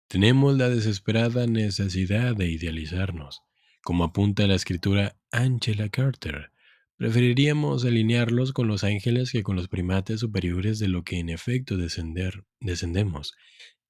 Tenemos 0.07 0.57
la 0.57 0.71
desesperada 0.71 1.47
necesidad 1.47 2.35
de 2.35 2.51
idealizarnos, 2.51 3.43
como 3.83 4.05
apunta 4.05 4.47
la 4.47 4.55
escritura 4.55 5.19
Angela 5.33 5.91
Carter, 5.91 6.51
Preferiríamos 6.99 7.85
alinearlos 7.85 8.53
con 8.53 8.67
los 8.67 8.83
ángeles 8.83 9.31
que 9.31 9.45
con 9.45 9.55
los 9.55 9.69
primates 9.69 10.19
superiores 10.19 10.81
de 10.81 10.89
lo 10.89 11.05
que 11.05 11.21
en 11.21 11.29
efecto 11.29 11.77
descender, 11.77 12.45
descendemos. 12.59 13.35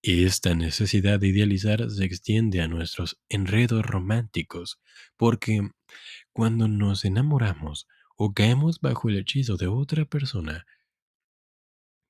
Esta 0.02 0.54
necesidad 0.54 1.18
de 1.18 1.28
idealizar 1.28 1.90
se 1.90 2.04
extiende 2.04 2.60
a 2.60 2.68
nuestros 2.68 3.18
enredos 3.30 3.86
románticos, 3.86 4.78
porque 5.16 5.70
cuando 6.34 6.68
nos 6.68 7.06
enamoramos 7.06 7.88
o 8.14 8.34
caemos 8.34 8.78
bajo 8.80 9.08
el 9.08 9.16
hechizo 9.16 9.56
de 9.56 9.68
otra 9.68 10.04
persona, 10.04 10.66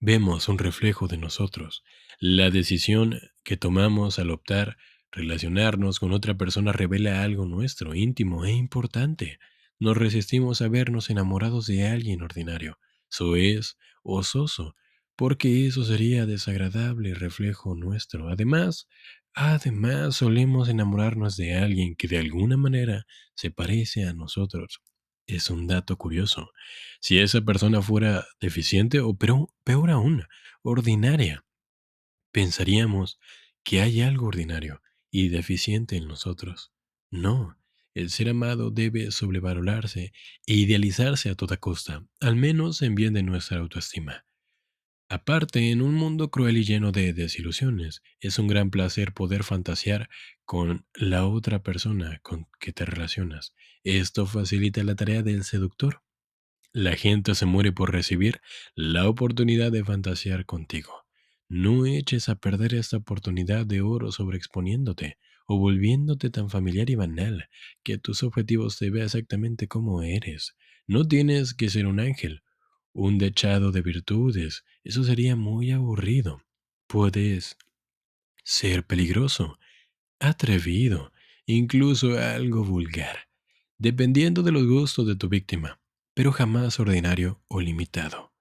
vemos 0.00 0.48
un 0.48 0.58
reflejo 0.58 1.06
de 1.06 1.18
nosotros. 1.18 1.84
La 2.18 2.50
decisión 2.50 3.20
que 3.44 3.56
tomamos 3.56 4.18
al 4.18 4.32
optar 4.32 4.76
relacionarnos 5.12 6.00
con 6.00 6.12
otra 6.12 6.36
persona 6.36 6.72
revela 6.72 7.22
algo 7.22 7.46
nuestro, 7.46 7.94
íntimo 7.94 8.44
e 8.44 8.50
importante. 8.50 9.38
Nos 9.80 9.96
resistimos 9.96 10.60
a 10.62 10.68
vernos 10.68 11.10
enamorados 11.10 11.66
de 11.66 11.86
alguien 11.86 12.22
ordinario, 12.22 12.78
soez 13.08 13.76
o 14.02 14.22
soso, 14.22 14.74
porque 15.16 15.66
eso 15.66 15.84
sería 15.84 16.26
desagradable 16.26 17.14
reflejo 17.14 17.74
nuestro. 17.74 18.28
Además, 18.28 18.88
además 19.34 20.16
solemos 20.16 20.68
enamorarnos 20.68 21.36
de 21.36 21.56
alguien 21.56 21.94
que 21.96 22.08
de 22.08 22.18
alguna 22.18 22.56
manera 22.56 23.04
se 23.34 23.50
parece 23.50 24.04
a 24.04 24.12
nosotros. 24.14 24.80
Es 25.26 25.50
un 25.50 25.66
dato 25.66 25.96
curioso. 25.96 26.50
Si 27.00 27.18
esa 27.18 27.42
persona 27.42 27.82
fuera 27.82 28.26
deficiente 28.40 29.00
o 29.00 29.14
peor 29.16 29.90
aún, 29.90 30.24
ordinaria, 30.62 31.44
pensaríamos 32.32 33.18
que 33.62 33.82
hay 33.82 34.00
algo 34.00 34.26
ordinario 34.28 34.80
y 35.10 35.28
deficiente 35.28 35.96
en 35.96 36.08
nosotros. 36.08 36.72
No, 37.10 37.57
el 37.98 38.10
ser 38.10 38.28
amado 38.28 38.70
debe 38.70 39.10
sobrevalorarse 39.10 40.12
e 40.46 40.54
idealizarse 40.54 41.30
a 41.30 41.34
toda 41.34 41.56
costa, 41.56 42.06
al 42.20 42.36
menos 42.36 42.82
en 42.82 42.94
bien 42.94 43.14
de 43.14 43.22
nuestra 43.22 43.58
autoestima. 43.58 44.24
Aparte, 45.10 45.70
en 45.70 45.80
un 45.80 45.94
mundo 45.94 46.30
cruel 46.30 46.58
y 46.58 46.64
lleno 46.64 46.92
de 46.92 47.14
desilusiones, 47.14 48.02
es 48.20 48.38
un 48.38 48.46
gran 48.46 48.70
placer 48.70 49.14
poder 49.14 49.42
fantasear 49.42 50.10
con 50.44 50.86
la 50.94 51.26
otra 51.26 51.62
persona 51.62 52.20
con 52.22 52.46
que 52.60 52.72
te 52.72 52.84
relacionas. 52.84 53.54
Esto 53.84 54.26
facilita 54.26 54.84
la 54.84 54.94
tarea 54.94 55.22
del 55.22 55.44
seductor. 55.44 56.02
La 56.72 56.94
gente 56.94 57.34
se 57.34 57.46
muere 57.46 57.72
por 57.72 57.90
recibir 57.90 58.42
la 58.74 59.08
oportunidad 59.08 59.72
de 59.72 59.82
fantasear 59.82 60.44
contigo. 60.44 61.06
No 61.48 61.86
eches 61.86 62.28
a 62.28 62.34
perder 62.34 62.74
esta 62.74 62.98
oportunidad 62.98 63.64
de 63.64 63.80
oro 63.80 64.12
sobreexponiéndote 64.12 65.16
o 65.50 65.58
volviéndote 65.58 66.28
tan 66.28 66.50
familiar 66.50 66.90
y 66.90 66.94
banal 66.94 67.48
que 67.82 67.96
tus 67.96 68.22
objetivos 68.22 68.78
te 68.78 68.90
vea 68.90 69.06
exactamente 69.06 69.66
como 69.66 70.02
eres. 70.02 70.54
No 70.86 71.08
tienes 71.08 71.54
que 71.54 71.70
ser 71.70 71.86
un 71.86 72.00
ángel, 72.00 72.42
un 72.92 73.16
dechado 73.16 73.72
de 73.72 73.80
virtudes, 73.80 74.64
eso 74.84 75.04
sería 75.04 75.36
muy 75.36 75.70
aburrido. 75.70 76.42
Puedes 76.86 77.56
ser 78.44 78.86
peligroso, 78.86 79.58
atrevido, 80.20 81.12
incluso 81.46 82.18
algo 82.18 82.62
vulgar, 82.62 83.30
dependiendo 83.78 84.42
de 84.42 84.52
los 84.52 84.66
gustos 84.66 85.06
de 85.06 85.16
tu 85.16 85.30
víctima, 85.30 85.80
pero 86.12 86.30
jamás 86.30 86.78
ordinario 86.78 87.42
o 87.48 87.62
limitado. 87.62 88.34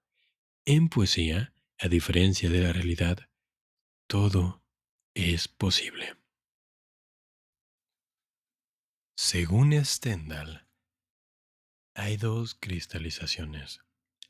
En 0.66 0.90
poesía, 0.90 1.54
a 1.78 1.88
diferencia 1.88 2.50
de 2.50 2.60
la 2.60 2.74
realidad, 2.74 3.30
todo 4.06 4.62
es 5.14 5.48
posible. 5.48 6.17
Según 9.20 9.72
Stendhal, 9.84 10.68
hay 11.92 12.16
dos 12.16 12.54
cristalizaciones, 12.54 13.80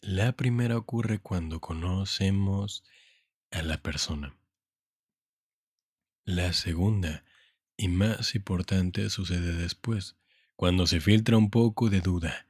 La 0.01 0.33
primera 0.33 0.79
ocurre 0.79 1.19
cuando 1.19 1.61
conocemos 1.61 2.85
a 3.51 3.61
la 3.61 3.83
persona. 3.83 4.35
La 6.25 6.55
segunda, 6.55 7.23
y 7.77 7.89
más 7.89 8.35
importante, 8.35 9.11
sucede 9.11 9.53
después, 9.53 10.17
cuando 10.57 10.87
se 10.87 11.01
filtra 11.03 11.37
un 11.37 11.51
poco 11.51 11.91
de 11.91 12.01
duda. 12.01 12.49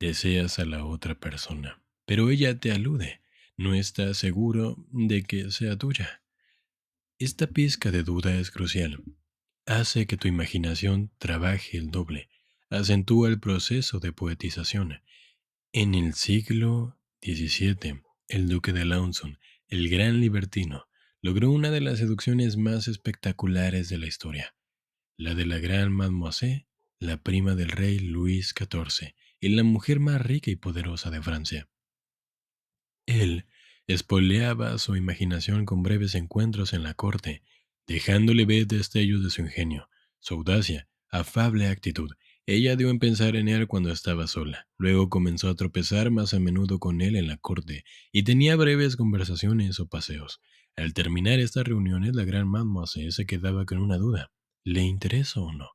Deseas 0.00 0.58
a 0.58 0.64
la 0.64 0.84
otra 0.84 1.14
persona, 1.14 1.80
pero 2.04 2.30
ella 2.30 2.58
te 2.58 2.72
alude, 2.72 3.20
no 3.56 3.74
estás 3.74 4.16
seguro 4.16 4.74
de 4.90 5.22
que 5.22 5.52
sea 5.52 5.78
tuya. 5.78 6.24
Esta 7.20 7.46
pizca 7.46 7.92
de 7.92 8.02
duda 8.02 8.34
es 8.34 8.50
crucial. 8.50 9.04
Hace 9.70 10.08
que 10.08 10.16
tu 10.16 10.26
imaginación 10.26 11.12
trabaje 11.18 11.78
el 11.78 11.92
doble, 11.92 12.28
acentúa 12.70 13.28
el 13.28 13.38
proceso 13.38 14.00
de 14.00 14.12
poetización. 14.12 15.00
En 15.70 15.94
el 15.94 16.14
siglo 16.14 16.98
XVII, 17.22 18.02
el 18.26 18.48
duque 18.48 18.72
de 18.72 18.84
Launson, 18.84 19.38
el 19.68 19.88
gran 19.88 20.18
libertino, 20.18 20.88
logró 21.22 21.52
una 21.52 21.70
de 21.70 21.80
las 21.80 21.98
seducciones 21.98 22.56
más 22.56 22.88
espectaculares 22.88 23.88
de 23.88 23.98
la 23.98 24.08
historia, 24.08 24.56
la 25.16 25.36
de 25.36 25.46
la 25.46 25.58
gran 25.58 25.92
Mademoiselle, 25.92 26.66
la 26.98 27.22
prima 27.22 27.54
del 27.54 27.68
rey 27.68 28.00
Luis 28.00 28.52
XIV 28.58 29.14
y 29.38 29.50
la 29.50 29.62
mujer 29.62 30.00
más 30.00 30.20
rica 30.20 30.50
y 30.50 30.56
poderosa 30.56 31.12
de 31.12 31.22
Francia. 31.22 31.68
Él 33.06 33.46
espoleaba 33.86 34.76
su 34.78 34.96
imaginación 34.96 35.64
con 35.64 35.84
breves 35.84 36.16
encuentros 36.16 36.72
en 36.72 36.82
la 36.82 36.94
corte, 36.94 37.44
dejándole 37.90 38.44
ver 38.44 38.68
destellos 38.68 39.24
de 39.24 39.30
su 39.30 39.42
ingenio, 39.42 39.88
su 40.20 40.34
audacia, 40.34 40.88
afable 41.10 41.66
actitud. 41.66 42.08
Ella 42.46 42.76
dio 42.76 42.88
en 42.88 43.00
pensar 43.00 43.34
en 43.34 43.48
él 43.48 43.66
cuando 43.66 43.90
estaba 43.90 44.28
sola. 44.28 44.68
Luego 44.78 45.08
comenzó 45.08 45.48
a 45.48 45.56
tropezar 45.56 46.12
más 46.12 46.32
a 46.32 46.38
menudo 46.38 46.78
con 46.78 47.00
él 47.00 47.16
en 47.16 47.26
la 47.26 47.36
corte 47.36 47.82
y 48.12 48.22
tenía 48.22 48.54
breves 48.54 48.94
conversaciones 48.94 49.80
o 49.80 49.88
paseos. 49.88 50.40
Al 50.76 50.94
terminar 50.94 51.40
estas 51.40 51.64
reuniones, 51.64 52.14
la 52.14 52.22
gran 52.22 52.46
mademoiselle 52.46 53.10
se 53.10 53.26
quedaba 53.26 53.66
con 53.66 53.78
una 53.78 53.96
duda. 53.96 54.30
¿Le 54.62 54.82
interesa 54.82 55.40
o 55.40 55.52
no? 55.52 55.70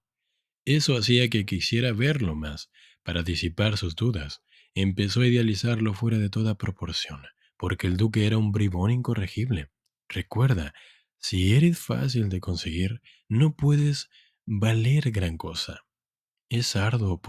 Eso 0.64 0.96
hacía 0.96 1.30
que 1.30 1.46
quisiera 1.46 1.92
verlo 1.92 2.34
más, 2.34 2.72
para 3.04 3.24
disipar 3.24 3.76
sus 3.76 3.94
dudas. 3.94 4.42
Empezó 4.74 5.20
a 5.20 5.28
idealizarlo 5.28 5.94
fuera 5.94 6.18
de 6.18 6.30
toda 6.30 6.58
proporción, 6.58 7.24
porque 7.58 7.88
el 7.88 7.98
duque 7.98 8.26
era 8.26 8.38
un 8.38 8.54
bribón 8.54 8.92
incorregible. 8.92 9.70
Recuerda, 10.08 10.74
si 11.20 11.56
eres 11.56 11.80
fácil 11.80 12.30
de 12.30 12.40
conseguir, 12.40 13.02
no 13.28 13.56
puedes 13.56 14.10
valer 14.46 15.12
gran 15.12 15.38
cosa. 15.38 15.86
Es 16.50 16.76
arduo 16.76 17.22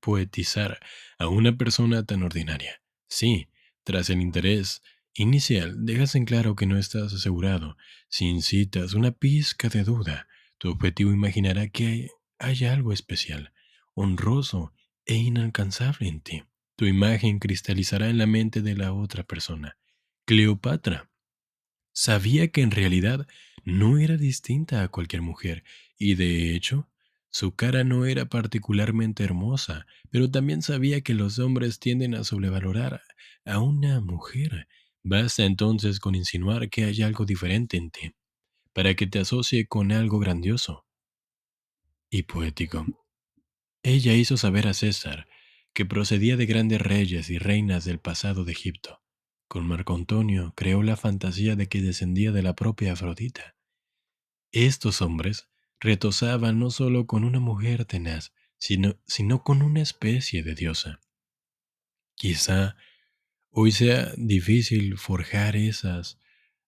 poetizar 0.00 0.78
a 1.18 1.28
una 1.28 1.56
persona 1.56 2.04
tan 2.04 2.22
ordinaria. 2.22 2.80
Sí, 3.08 3.48
tras 3.82 4.08
el 4.10 4.20
interés 4.20 4.82
inicial, 5.14 5.84
dejas 5.84 6.14
en 6.14 6.24
claro 6.24 6.54
que 6.54 6.66
no 6.66 6.78
estás 6.78 7.12
asegurado. 7.12 7.76
Si 8.08 8.26
incitas 8.26 8.94
una 8.94 9.10
pizca 9.10 9.68
de 9.68 9.82
duda, 9.82 10.28
tu 10.58 10.70
objetivo 10.70 11.10
imaginará 11.10 11.68
que 11.68 12.08
hay, 12.38 12.64
algo 12.64 12.92
especial, 12.92 13.52
honroso 13.94 14.72
e 15.04 15.16
inalcanzable 15.16 16.08
en 16.08 16.20
ti. 16.20 16.42
Tu 16.76 16.86
imagen 16.86 17.38
cristalizará 17.38 18.08
en 18.08 18.18
la 18.18 18.26
mente 18.26 18.62
de 18.62 18.76
la 18.76 18.92
otra 18.92 19.24
persona. 19.24 19.76
Cleopatra 20.24 21.09
sabía 22.00 22.48
que 22.48 22.62
en 22.62 22.70
realidad 22.70 23.26
no 23.64 23.98
era 23.98 24.16
distinta 24.16 24.82
a 24.82 24.88
cualquier 24.88 25.20
mujer 25.20 25.64
y 25.98 26.14
de 26.14 26.54
hecho 26.54 26.88
su 27.28 27.54
cara 27.54 27.84
no 27.84 28.06
era 28.06 28.24
particularmente 28.24 29.22
hermosa, 29.22 29.86
pero 30.10 30.30
también 30.30 30.62
sabía 30.62 31.02
que 31.02 31.12
los 31.12 31.38
hombres 31.38 31.78
tienden 31.78 32.14
a 32.14 32.24
sobrevalorar 32.24 33.02
a 33.44 33.58
una 33.60 34.00
mujer 34.00 34.66
Basta 35.02 35.44
entonces 35.44 35.98
con 35.98 36.14
insinuar 36.14 36.68
que 36.68 36.84
hay 36.84 37.00
algo 37.02 37.24
diferente 37.24 37.78
en 37.78 37.90
ti, 37.90 38.14
para 38.74 38.94
que 38.94 39.06
te 39.06 39.18
asocie 39.18 39.66
con 39.66 39.92
algo 39.92 40.18
grandioso 40.18 40.86
y 42.10 42.24
poético. 42.24 42.86
Ella 43.82 44.14
hizo 44.14 44.36
saber 44.36 44.68
a 44.68 44.74
César 44.74 45.26
que 45.72 45.86
procedía 45.86 46.36
de 46.36 46.44
grandes 46.44 46.82
reyes 46.82 47.30
y 47.30 47.38
reinas 47.38 47.86
del 47.86 47.98
pasado 47.98 48.44
de 48.44 48.52
Egipto. 48.52 48.99
Con 49.50 49.66
Marco 49.66 49.96
Antonio 49.96 50.52
creó 50.54 50.84
la 50.84 50.96
fantasía 50.96 51.56
de 51.56 51.68
que 51.68 51.82
descendía 51.82 52.30
de 52.30 52.40
la 52.40 52.54
propia 52.54 52.92
Afrodita. 52.92 53.56
Estos 54.52 55.02
hombres 55.02 55.48
retozaban 55.80 56.60
no 56.60 56.70
solo 56.70 57.08
con 57.08 57.24
una 57.24 57.40
mujer 57.40 57.84
tenaz, 57.84 58.32
sino, 58.58 59.00
sino 59.08 59.42
con 59.42 59.62
una 59.62 59.82
especie 59.82 60.44
de 60.44 60.54
diosa. 60.54 61.00
Quizá 62.14 62.76
Hoy 63.52 63.72
sea 63.72 64.12
difícil 64.16 64.96
forjar 64.96 65.56
esas 65.56 66.20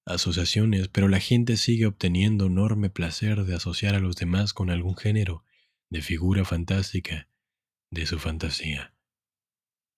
asociaciones, 0.05 0.89
pero 0.89 1.07
la 1.07 1.21
gente 1.21 1.57
sigue 1.57 1.87
obteniendo 1.87 2.47
enorme 2.47 2.91
placer 2.91 3.45
de 3.45 3.55
asociar 3.55 3.95
a 3.95 4.01
los 4.01 4.17
demás 4.17 4.53
con 4.53 4.71
algún 4.71 4.97
género 4.97 5.45
de 5.89 6.03
figura 6.03 6.45
fantástica 6.45 7.29
de 7.91 8.07
su 8.07 8.19
fantasía. 8.19 8.93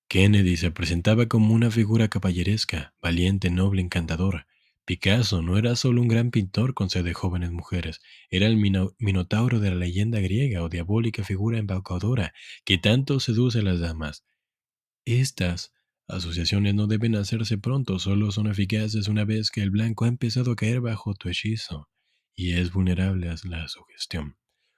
Kennedy 0.09 0.57
se 0.57 0.71
presentaba 0.71 1.27
como 1.27 1.55
una 1.55 1.71
figura 1.71 2.09
caballeresca, 2.09 2.95
valiente, 3.03 3.51
noble, 3.51 3.83
encantadora. 3.83 4.47
Picasso 4.85 5.43
no 5.43 5.57
era 5.57 5.77
solo 5.77 6.03
un 6.03 6.09
gran 6.09 6.31
pintor 6.31 6.75
con 6.75 6.91
sed 6.91 7.05
de 7.05 7.15
jóvenes 7.15 7.51
mujeres, 7.51 8.01
era 8.31 8.47
el 8.47 8.57
minotauro 8.57 9.59
de 9.59 9.71
la 9.71 9.77
leyenda 9.77 10.21
griega 10.21 10.63
o 10.63 10.69
diabólica 10.69 11.25
figura 11.25 11.59
embaucadora 11.59 12.35
que 12.65 12.77
tanto 12.77 13.19
seduce 13.19 13.61
a 13.61 13.63
las 13.63 13.81
damas. 13.81 14.25
Estas 15.07 15.75
Asociaciones 16.07 16.75
no 16.75 16.87
deben 16.87 17.17
hacerse 17.17 17.57
pronto, 17.57 17.99
solo 17.99 18.31
son 18.31 18.47
eficaces 18.47 19.09
una 19.09 19.25
vez 19.25 19.51
que 19.51 19.63
el 19.63 19.71
blanco 19.71 20.05
ha 20.05 20.09
empezado 20.09 20.53
a 20.53 20.57
caer 20.57 20.81
bajo 20.83 21.15
tu 21.15 21.31
hechizo 21.31 21.89
y 22.37 22.53
es 22.53 22.73
vulnerable 22.73 23.31
a 23.31 23.37
la 23.45 23.69
sugestión. 23.69 24.37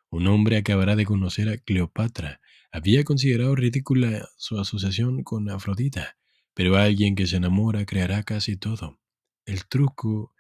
Un 0.09 0.29
hombre 0.29 0.57
acabará 0.57 0.95
de 0.95 1.05
conocer 1.05 1.49
a 1.49 1.57
Cleopatra. 1.57 2.41
Había 2.77 3.05
considerado 3.05 3.55
ridícula 3.55 4.29
su 4.37 4.61
asociación 4.61 5.23
con 5.23 5.49
Afrodita, 5.49 6.19
pero 6.53 6.77
alguien 6.77 7.15
que 7.15 7.27
se 7.27 7.37
enamora 7.37 7.87
creará 7.87 8.23
casi 8.23 8.59
todo. 8.59 9.01
El 9.47 9.65
truco 9.67 10.35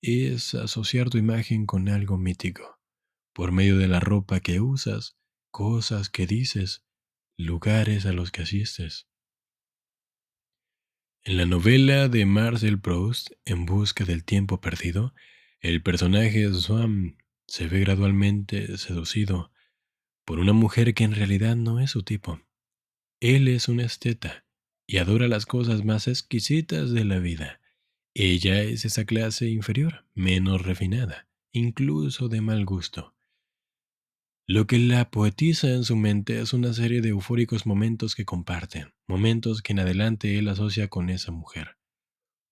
es 0.00 0.54
asociar 0.54 1.10
tu 1.10 1.18
imagen 1.18 1.66
con 1.66 1.90
algo 1.90 2.16
mítico, 2.16 2.80
por 3.34 3.52
medio 3.52 3.76
de 3.76 3.88
la 3.88 4.00
ropa 4.00 4.40
que 4.40 4.58
usas, 4.58 5.18
cosas 5.50 6.08
que 6.08 6.26
dices, 6.26 6.82
lugares 7.36 8.06
a 8.06 8.14
los 8.14 8.30
que 8.30 8.40
asistes. 8.40 9.06
En 11.24 11.36
la 11.36 11.44
novela 11.44 12.08
de 12.08 12.24
Marcel 12.24 12.80
Proust, 12.80 13.32
En 13.44 13.66
busca 13.66 14.06
del 14.06 14.24
tiempo 14.24 14.62
perdido, 14.62 15.12
el 15.60 15.82
personaje 15.82 16.50
Swam 16.54 17.18
se 17.46 17.68
ve 17.68 17.80
gradualmente 17.80 18.78
seducido 18.78 19.51
por 20.24 20.38
una 20.38 20.52
mujer 20.52 20.94
que 20.94 21.04
en 21.04 21.14
realidad 21.14 21.56
no 21.56 21.80
es 21.80 21.90
su 21.90 22.02
tipo. 22.02 22.40
Él 23.20 23.48
es 23.48 23.68
un 23.68 23.80
esteta 23.80 24.44
y 24.86 24.98
adora 24.98 25.28
las 25.28 25.46
cosas 25.46 25.84
más 25.84 26.08
exquisitas 26.08 26.90
de 26.92 27.04
la 27.04 27.18
vida. 27.18 27.60
Ella 28.14 28.62
es 28.62 28.84
esa 28.84 29.04
clase 29.04 29.48
inferior, 29.48 30.06
menos 30.14 30.62
refinada, 30.62 31.28
incluso 31.52 32.28
de 32.28 32.40
mal 32.40 32.64
gusto. 32.64 33.14
Lo 34.46 34.66
que 34.66 34.78
la 34.78 35.10
poetiza 35.10 35.70
en 35.70 35.84
su 35.84 35.96
mente 35.96 36.40
es 36.40 36.52
una 36.52 36.72
serie 36.72 37.00
de 37.00 37.10
eufóricos 37.10 37.64
momentos 37.64 38.14
que 38.14 38.24
comparten, 38.24 38.92
momentos 39.06 39.62
que 39.62 39.72
en 39.72 39.78
adelante 39.78 40.38
él 40.38 40.48
asocia 40.48 40.88
con 40.88 41.10
esa 41.10 41.30
mujer. 41.30 41.78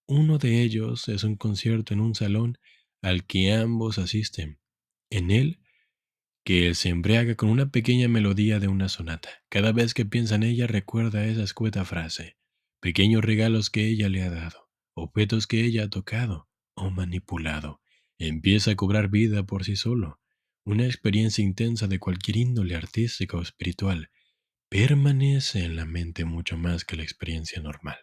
Uno 0.07 0.39
de 0.39 0.63
ellos 0.63 1.09
es 1.09 1.25
un 1.25 1.37
concierto 1.37 1.93
en 1.93 2.01
un 2.01 2.15
salón 2.15 2.59
al 3.03 3.27
que 3.27 3.53
ambos 3.53 3.99
asisten. 3.99 4.61
En 5.11 5.31
él, 5.31 5.61
que 6.51 6.67
él 6.67 6.75
se 6.75 6.89
embriaga 6.89 7.37
con 7.37 7.49
una 7.49 7.71
pequeña 7.71 8.09
melodía 8.09 8.59
de 8.59 8.67
una 8.67 8.89
sonata. 8.89 9.29
Cada 9.51 9.71
vez 9.71 9.95
que 9.95 10.05
piensa 10.05 10.35
en 10.35 10.43
ella 10.43 10.67
recuerda 10.67 11.25
esa 11.25 11.45
escueta 11.45 11.85
frase, 11.85 12.39
pequeños 12.81 13.25
regalos 13.25 13.71
que 13.71 13.87
ella 13.87 14.09
le 14.09 14.25
ha 14.25 14.31
dado, 14.31 14.69
objetos 14.95 15.47
que 15.47 15.65
ella 15.65 15.85
ha 15.85 15.91
tocado 15.91 16.49
o 16.75 16.91
manipulado. 16.91 17.81
Empieza 18.19 18.73
a 18.73 18.75
cobrar 18.75 19.11
vida 19.11 19.45
por 19.45 19.63
sí 19.63 19.77
solo 19.77 20.19
una 20.65 20.87
experiencia 20.87 21.45
intensa 21.45 21.87
de 21.87 22.01
cualquier 22.01 22.39
índole 22.39 22.75
artística 22.75 23.37
o 23.37 23.43
espiritual 23.43 24.11
permanece 24.69 25.63
en 25.63 25.77
la 25.77 25.85
mente 25.85 26.25
mucho 26.25 26.59
más 26.59 26.85
que 26.85 26.97
la 26.97 27.05
experiencia 27.05 27.63
normal. 27.63 27.99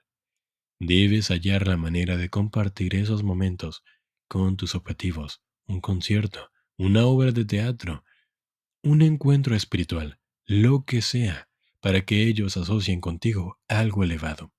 Debes 0.80 1.32
hallar 1.32 1.68
la 1.68 1.76
manera 1.76 2.16
de 2.16 2.30
compartir 2.30 2.96
esos 2.96 3.24
momentos 3.24 3.84
con 4.30 4.56
tus 4.56 4.74
objetivos, 4.74 5.44
un 5.66 5.82
concierto, 5.82 6.50
una 6.78 7.06
obra 7.08 7.34
de 7.34 7.44
teatro, 7.44 8.06
un 8.88 9.02
encuentro 9.02 9.56
espiritual, 9.56 10.20
lo 10.46 10.86
que 10.86 11.02
sea, 11.02 11.50
para 11.82 12.06
que 12.06 12.24
ellos 12.28 12.58
asocien 12.58 13.02
contigo 13.02 13.60
algo 13.68 14.04
elevado. 14.04 14.54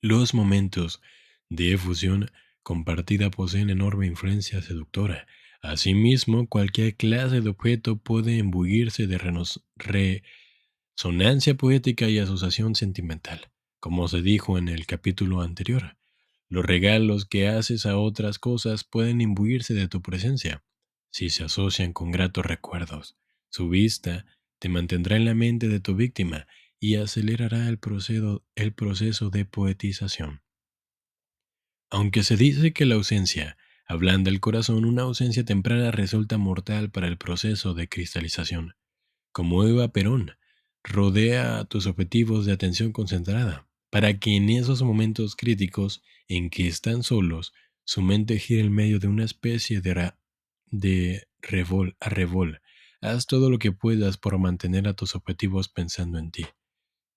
Los 0.00 0.34
momentos 0.34 1.00
de 1.48 1.72
efusión 1.74 2.30
compartida 2.62 3.30
poseen 3.30 3.70
enorme 3.70 4.06
influencia 4.06 4.62
seductora 4.62 5.26
Asimismo, 5.62 6.46
cualquier 6.48 6.96
clase 6.96 7.42
de 7.42 7.50
objeto 7.50 7.96
puede 7.96 8.38
embuirse 8.38 9.06
de 9.06 9.18
resonancia 10.96 11.54
poética 11.54 12.08
y 12.08 12.18
asociación 12.18 12.74
sentimental. 12.74 13.50
como 13.78 14.08
se 14.08 14.20
dijo 14.20 14.58
en 14.58 14.68
el 14.68 14.84
capítulo 14.84 15.40
anterior. 15.40 15.96
Los 16.50 16.66
regalos 16.66 17.24
que 17.24 17.48
haces 17.48 17.86
a 17.86 17.96
otras 17.96 18.38
cosas 18.38 18.84
pueden 18.84 19.22
imbuirse 19.22 19.72
de 19.72 19.88
tu 19.88 20.02
presencia, 20.02 20.62
si 21.10 21.30
se 21.30 21.44
asocian 21.44 21.92
con 21.92 22.10
gratos 22.10 22.46
recuerdos. 22.46 23.16
Su 23.48 23.68
vista 23.68 24.26
te 24.58 24.68
mantendrá 24.68 25.16
en 25.16 25.24
la 25.24 25.34
mente 25.34 25.68
de 25.68 25.80
tu 25.80 25.94
víctima 25.94 26.46
y 26.78 26.96
acelerará 26.96 27.68
el 27.68 27.78
proceso, 27.78 28.42
de 29.30 29.44
poetización. 29.44 30.42
Aunque 31.90 32.22
se 32.22 32.36
dice 32.36 32.72
que 32.72 32.86
la 32.86 32.94
ausencia 32.94 33.58
ablanda 33.86 34.30
el 34.30 34.40
corazón, 34.40 34.84
una 34.84 35.02
ausencia 35.02 35.44
temprana 35.44 35.90
resulta 35.90 36.38
mortal 36.38 36.90
para 36.90 37.08
el 37.08 37.18
proceso 37.18 37.74
de 37.74 37.88
cristalización. 37.88 38.76
Como 39.32 39.64
Eva 39.64 39.88
Perón, 39.88 40.36
rodea 40.84 41.64
tus 41.64 41.86
objetivos 41.86 42.46
de 42.46 42.52
atención 42.52 42.92
concentrada, 42.92 43.68
para 43.90 44.18
que 44.18 44.36
en 44.36 44.48
esos 44.48 44.82
momentos 44.82 45.36
críticos 45.36 46.02
en 46.28 46.48
que 46.48 46.68
están 46.68 47.02
solos, 47.02 47.52
su 47.84 48.02
mente 48.02 48.38
gire 48.38 48.60
en 48.60 48.72
medio 48.72 49.00
de 49.00 49.08
una 49.08 49.24
especie 49.24 49.80
de, 49.80 50.14
de 50.70 51.28
revol 51.40 51.96
a 52.00 52.08
revol. 52.08 52.60
Haz 53.00 53.26
todo 53.26 53.50
lo 53.50 53.58
que 53.58 53.72
puedas 53.72 54.16
por 54.16 54.38
mantener 54.38 54.86
a 54.88 54.94
tus 54.94 55.14
objetivos 55.14 55.68
pensando 55.68 56.18
en 56.18 56.30
ti. 56.30 56.46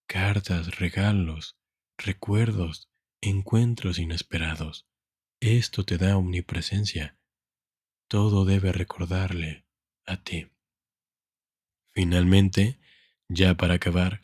Cartas, 0.07 0.79
regalos, 0.79 1.57
recuerdos, 1.97 2.89
encuentros 3.21 3.99
inesperados. 3.99 4.85
Esto 5.39 5.83
te 5.83 5.97
da 5.97 6.17
omnipresencia. 6.17 7.17
Todo 8.07 8.45
debe 8.45 8.71
recordarle 8.71 9.65
a 10.05 10.17
ti. 10.17 10.47
Finalmente, 11.93 12.79
ya 13.27 13.55
para 13.55 13.75
acabar, 13.75 14.21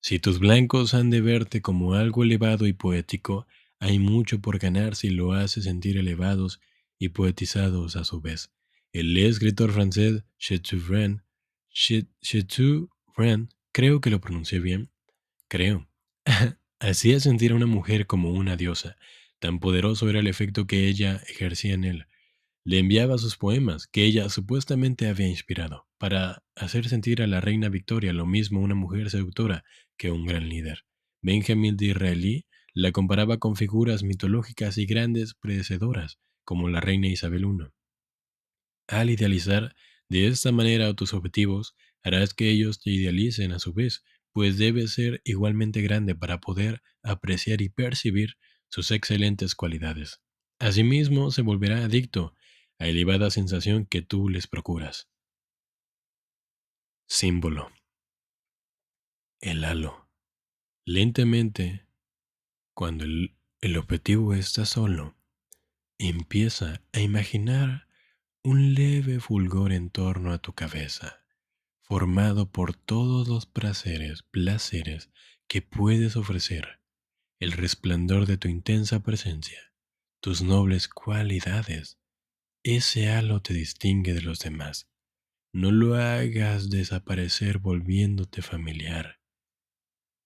si 0.00 0.18
tus 0.18 0.38
blancos 0.38 0.94
han 0.94 1.10
de 1.10 1.20
verte 1.20 1.62
como 1.62 1.94
algo 1.94 2.22
elevado 2.22 2.66
y 2.66 2.72
poético, 2.72 3.46
hay 3.78 3.98
mucho 3.98 4.40
por 4.40 4.58
ganar 4.58 4.94
si 4.94 5.10
lo 5.10 5.32
haces 5.32 5.64
sentir 5.64 5.96
elevados 5.96 6.60
y 6.98 7.10
poetizados 7.10 7.96
a 7.96 8.04
su 8.04 8.20
vez. 8.20 8.50
El 8.92 9.16
escritor 9.16 9.72
francés 9.72 10.24
Chateaubriand, 10.38 11.22
Chateaubriand, 11.70 13.50
creo 13.72 14.00
que 14.00 14.10
lo 14.10 14.20
pronuncié 14.20 14.58
bien, 14.58 14.90
creo, 15.48 15.88
hacía 16.80 17.20
sentir 17.20 17.52
a 17.52 17.56
una 17.56 17.66
mujer 17.66 18.06
como 18.06 18.30
una 18.32 18.56
diosa. 18.56 18.96
Tan 19.38 19.60
poderoso 19.60 20.08
era 20.08 20.20
el 20.20 20.26
efecto 20.26 20.66
que 20.66 20.88
ella 20.88 21.22
ejercía 21.28 21.74
en 21.74 21.84
él. 21.84 22.06
Le 22.64 22.78
enviaba 22.78 23.18
sus 23.18 23.36
poemas, 23.36 23.86
que 23.86 24.04
ella 24.04 24.28
supuestamente 24.28 25.08
había 25.08 25.28
inspirado, 25.28 25.86
para 25.98 26.42
hacer 26.54 26.88
sentir 26.88 27.22
a 27.22 27.26
la 27.26 27.40
reina 27.40 27.68
Victoria 27.68 28.12
lo 28.12 28.26
mismo 28.26 28.60
una 28.60 28.74
mujer 28.74 29.10
seductora 29.10 29.64
que 29.96 30.10
un 30.10 30.26
gran 30.26 30.48
líder. 30.48 30.84
Benjamin 31.22 31.76
Disraeli 31.76 32.46
la 32.72 32.92
comparaba 32.92 33.38
con 33.38 33.56
figuras 33.56 34.02
mitológicas 34.02 34.78
y 34.78 34.86
grandes 34.86 35.34
predecedoras, 35.34 36.18
como 36.46 36.70
la 36.70 36.80
reina 36.80 37.08
Isabel 37.08 37.44
I. 37.44 37.68
Al 38.88 39.10
idealizar 39.10 39.74
de 40.08 40.28
esta 40.28 40.52
manera 40.52 40.94
tus 40.94 41.12
objetivos, 41.12 41.74
harás 42.02 42.32
que 42.32 42.50
ellos 42.50 42.80
te 42.80 42.90
idealicen 42.90 43.52
a 43.52 43.58
su 43.58 43.74
vez, 43.74 44.04
pues 44.32 44.56
debe 44.56 44.86
ser 44.86 45.20
igualmente 45.24 45.82
grande 45.82 46.14
para 46.14 46.40
poder 46.40 46.82
apreciar 47.02 47.60
y 47.62 47.68
percibir 47.68 48.36
sus 48.68 48.92
excelentes 48.92 49.54
cualidades. 49.54 50.22
Asimismo, 50.58 51.30
se 51.30 51.42
volverá 51.42 51.84
adicto 51.84 52.34
a 52.78 52.86
elevada 52.86 53.30
sensación 53.30 53.84
que 53.84 54.02
tú 54.02 54.28
les 54.28 54.46
procuras. 54.46 55.10
Símbolo. 57.08 57.72
El 59.40 59.64
halo. 59.64 60.08
Lentamente, 60.84 61.88
cuando 62.74 63.04
el, 63.04 63.36
el 63.60 63.76
objetivo 63.76 64.34
está 64.34 64.64
solo, 64.64 65.15
empieza 65.98 66.82
a 66.92 67.00
imaginar 67.00 67.88
un 68.42 68.74
leve 68.74 69.20
fulgor 69.20 69.72
en 69.72 69.90
torno 69.90 70.32
a 70.32 70.38
tu 70.38 70.52
cabeza 70.52 71.26
formado 71.86 72.50
por 72.50 72.74
todos 72.74 73.28
los 73.28 73.46
placeres, 73.46 74.24
placeres 74.24 75.08
que 75.46 75.62
puedes 75.62 76.16
ofrecer, 76.16 76.80
el 77.38 77.52
resplandor 77.52 78.26
de 78.26 78.38
tu 78.38 78.48
intensa 78.48 79.00
presencia, 79.00 79.72
tus 80.20 80.42
nobles 80.42 80.88
cualidades. 80.88 82.00
Ese 82.64 83.10
halo 83.10 83.40
te 83.40 83.54
distingue 83.54 84.14
de 84.14 84.22
los 84.22 84.40
demás. 84.40 84.90
No 85.52 85.70
lo 85.70 85.94
hagas 85.94 86.70
desaparecer 86.70 87.58
volviéndote 87.58 88.42
familiar 88.42 89.20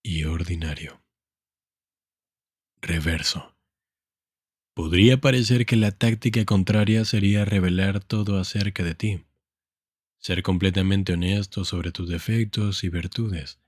y 0.03 0.25
ordinario. 0.25 1.05
Reverso. 2.81 3.60
Podría 4.83 5.21
parecer 5.21 5.67
que 5.67 5.77
la 5.77 5.91
táctica 5.91 6.47
contraria 6.47 7.05
sería 7.05 7.45
revelar 7.45 8.03
todo 8.03 8.39
acerca 8.39 8.83
de 8.83 8.95
ti 8.95 9.21
ser 10.19 10.43
completamente 10.43 11.13
honesto 11.13 11.67
sobre 11.67 11.93
tus 11.93 12.09
defectos 12.09 12.83
y 12.83 12.89
virtudes. 12.89 13.61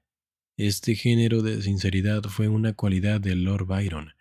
Este 0.57 0.95
género 0.95 1.43
de 1.43 1.61
sinceridad 1.61 2.23
fue 2.23 2.49
una 2.49 2.73
cualidad 2.73 3.21
de 3.21 3.37
Lord 3.37 3.67
Byron. 3.67 4.15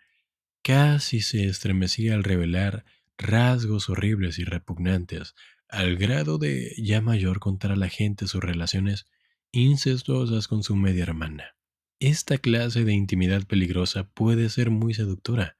Casi 0.62 1.22
se 1.22 1.46
estremecía 1.46 2.12
al 2.12 2.24
revelar 2.24 2.84
rasgos 3.16 3.88
horribles 3.88 4.38
y 4.38 4.44
repugnantes, 4.44 5.34
al 5.70 5.96
grado 5.96 6.36
de 6.36 6.74
ya 6.76 7.00
mayor 7.00 7.40
contar 7.40 7.72
a 7.72 7.76
la 7.76 7.88
gente 7.88 8.26
sus 8.26 8.44
relaciones 8.44 9.06
incestuosas 9.50 10.46
con 10.46 10.62
su 10.62 10.76
media 10.76 11.04
hermana. 11.04 11.56
Esta 12.00 12.36
clase 12.36 12.84
de 12.84 12.92
intimidad 12.92 13.46
peligrosa 13.46 14.10
puede 14.10 14.50
ser 14.50 14.68
muy 14.68 14.92
seductora. 14.92 15.56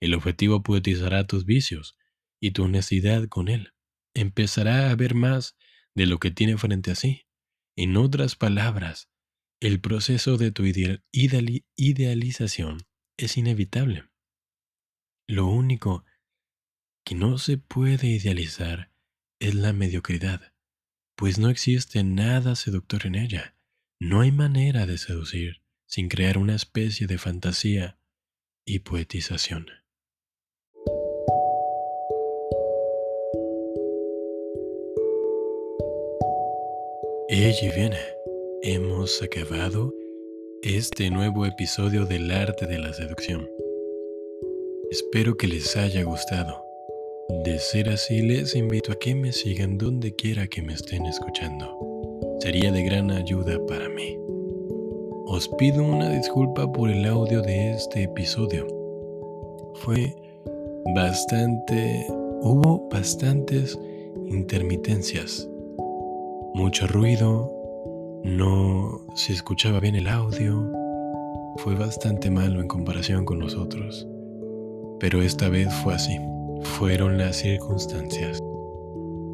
El 0.00 0.14
objetivo 0.14 0.62
poetizará 0.62 1.26
tus 1.26 1.44
vicios 1.44 1.96
y 2.40 2.50
tu 2.52 2.64
honestidad 2.64 3.28
con 3.28 3.48
él. 3.48 3.72
Empezará 4.14 4.90
a 4.90 4.94
ver 4.96 5.14
más 5.14 5.56
de 5.94 6.06
lo 6.06 6.18
que 6.18 6.30
tiene 6.30 6.58
frente 6.58 6.90
a 6.90 6.94
sí. 6.94 7.26
En 7.76 7.96
otras 7.96 8.36
palabras, 8.36 9.10
el 9.60 9.80
proceso 9.80 10.36
de 10.36 10.50
tu 10.50 10.64
idealización 11.76 12.86
es 13.16 13.36
inevitable. 13.36 14.04
Lo 15.26 15.46
único 15.46 16.04
que 17.04 17.14
no 17.14 17.38
se 17.38 17.58
puede 17.58 18.08
idealizar 18.08 18.92
es 19.40 19.54
la 19.54 19.72
mediocridad, 19.72 20.54
pues 21.16 21.38
no 21.38 21.48
existe 21.48 22.04
nada 22.04 22.54
seductor 22.54 23.06
en 23.06 23.14
ella. 23.14 23.56
No 23.98 24.20
hay 24.20 24.32
manera 24.32 24.86
de 24.86 24.98
seducir 24.98 25.62
sin 25.86 26.08
crear 26.08 26.36
una 26.36 26.54
especie 26.54 27.06
de 27.06 27.16
fantasía 27.16 27.98
y 28.66 28.80
poetización. 28.80 29.68
Ella 37.38 37.70
viene. 37.74 37.98
Hemos 38.62 39.22
acabado 39.22 39.92
este 40.62 41.10
nuevo 41.10 41.44
episodio 41.44 42.06
del 42.06 42.30
arte 42.30 42.66
de 42.66 42.78
la 42.78 42.94
seducción. 42.94 43.46
Espero 44.90 45.36
que 45.36 45.46
les 45.46 45.76
haya 45.76 46.02
gustado. 46.02 46.64
De 47.44 47.58
ser 47.58 47.90
así, 47.90 48.22
les 48.22 48.54
invito 48.54 48.90
a 48.90 48.98
que 48.98 49.14
me 49.14 49.32
sigan 49.32 49.76
donde 49.76 50.14
quiera 50.14 50.46
que 50.46 50.62
me 50.62 50.72
estén 50.72 51.04
escuchando. 51.04 51.78
Sería 52.40 52.72
de 52.72 52.82
gran 52.84 53.10
ayuda 53.10 53.58
para 53.66 53.90
mí. 53.90 54.16
Os 55.26 55.46
pido 55.58 55.84
una 55.84 56.08
disculpa 56.08 56.72
por 56.72 56.88
el 56.88 57.04
audio 57.04 57.42
de 57.42 57.72
este 57.72 58.04
episodio. 58.04 58.66
Fue 59.74 60.16
bastante... 60.94 62.06
hubo 62.40 62.88
bastantes 62.88 63.78
intermitencias 64.26 65.46
mucho 66.56 66.86
ruido, 66.86 67.52
no 68.24 69.04
se 69.14 69.34
escuchaba 69.34 69.78
bien 69.78 69.94
el 69.94 70.08
audio, 70.08 70.72
fue 71.58 71.74
bastante 71.74 72.30
malo 72.30 72.62
en 72.62 72.66
comparación 72.66 73.26
con 73.26 73.40
nosotros. 73.40 74.08
Pero 74.98 75.20
esta 75.20 75.50
vez 75.50 75.68
fue 75.84 75.92
así, 75.92 76.18
fueron 76.62 77.18
las 77.18 77.36
circunstancias. 77.36 78.40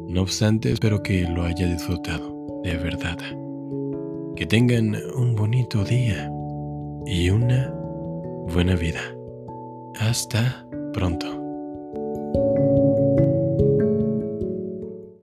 No 0.09 0.21
obstante, 0.21 0.73
espero 0.73 1.01
que 1.01 1.21
lo 1.21 1.43
haya 1.43 1.65
disfrutado, 1.65 2.61
de 2.61 2.75
verdad. 2.75 3.17
Que 4.35 4.45
tengan 4.45 4.93
un 5.15 5.33
bonito 5.33 5.85
día 5.85 6.29
y 7.05 7.29
una 7.29 7.73
buena 8.53 8.75
vida. 8.75 8.99
Hasta 9.97 10.67
pronto. 10.91 11.42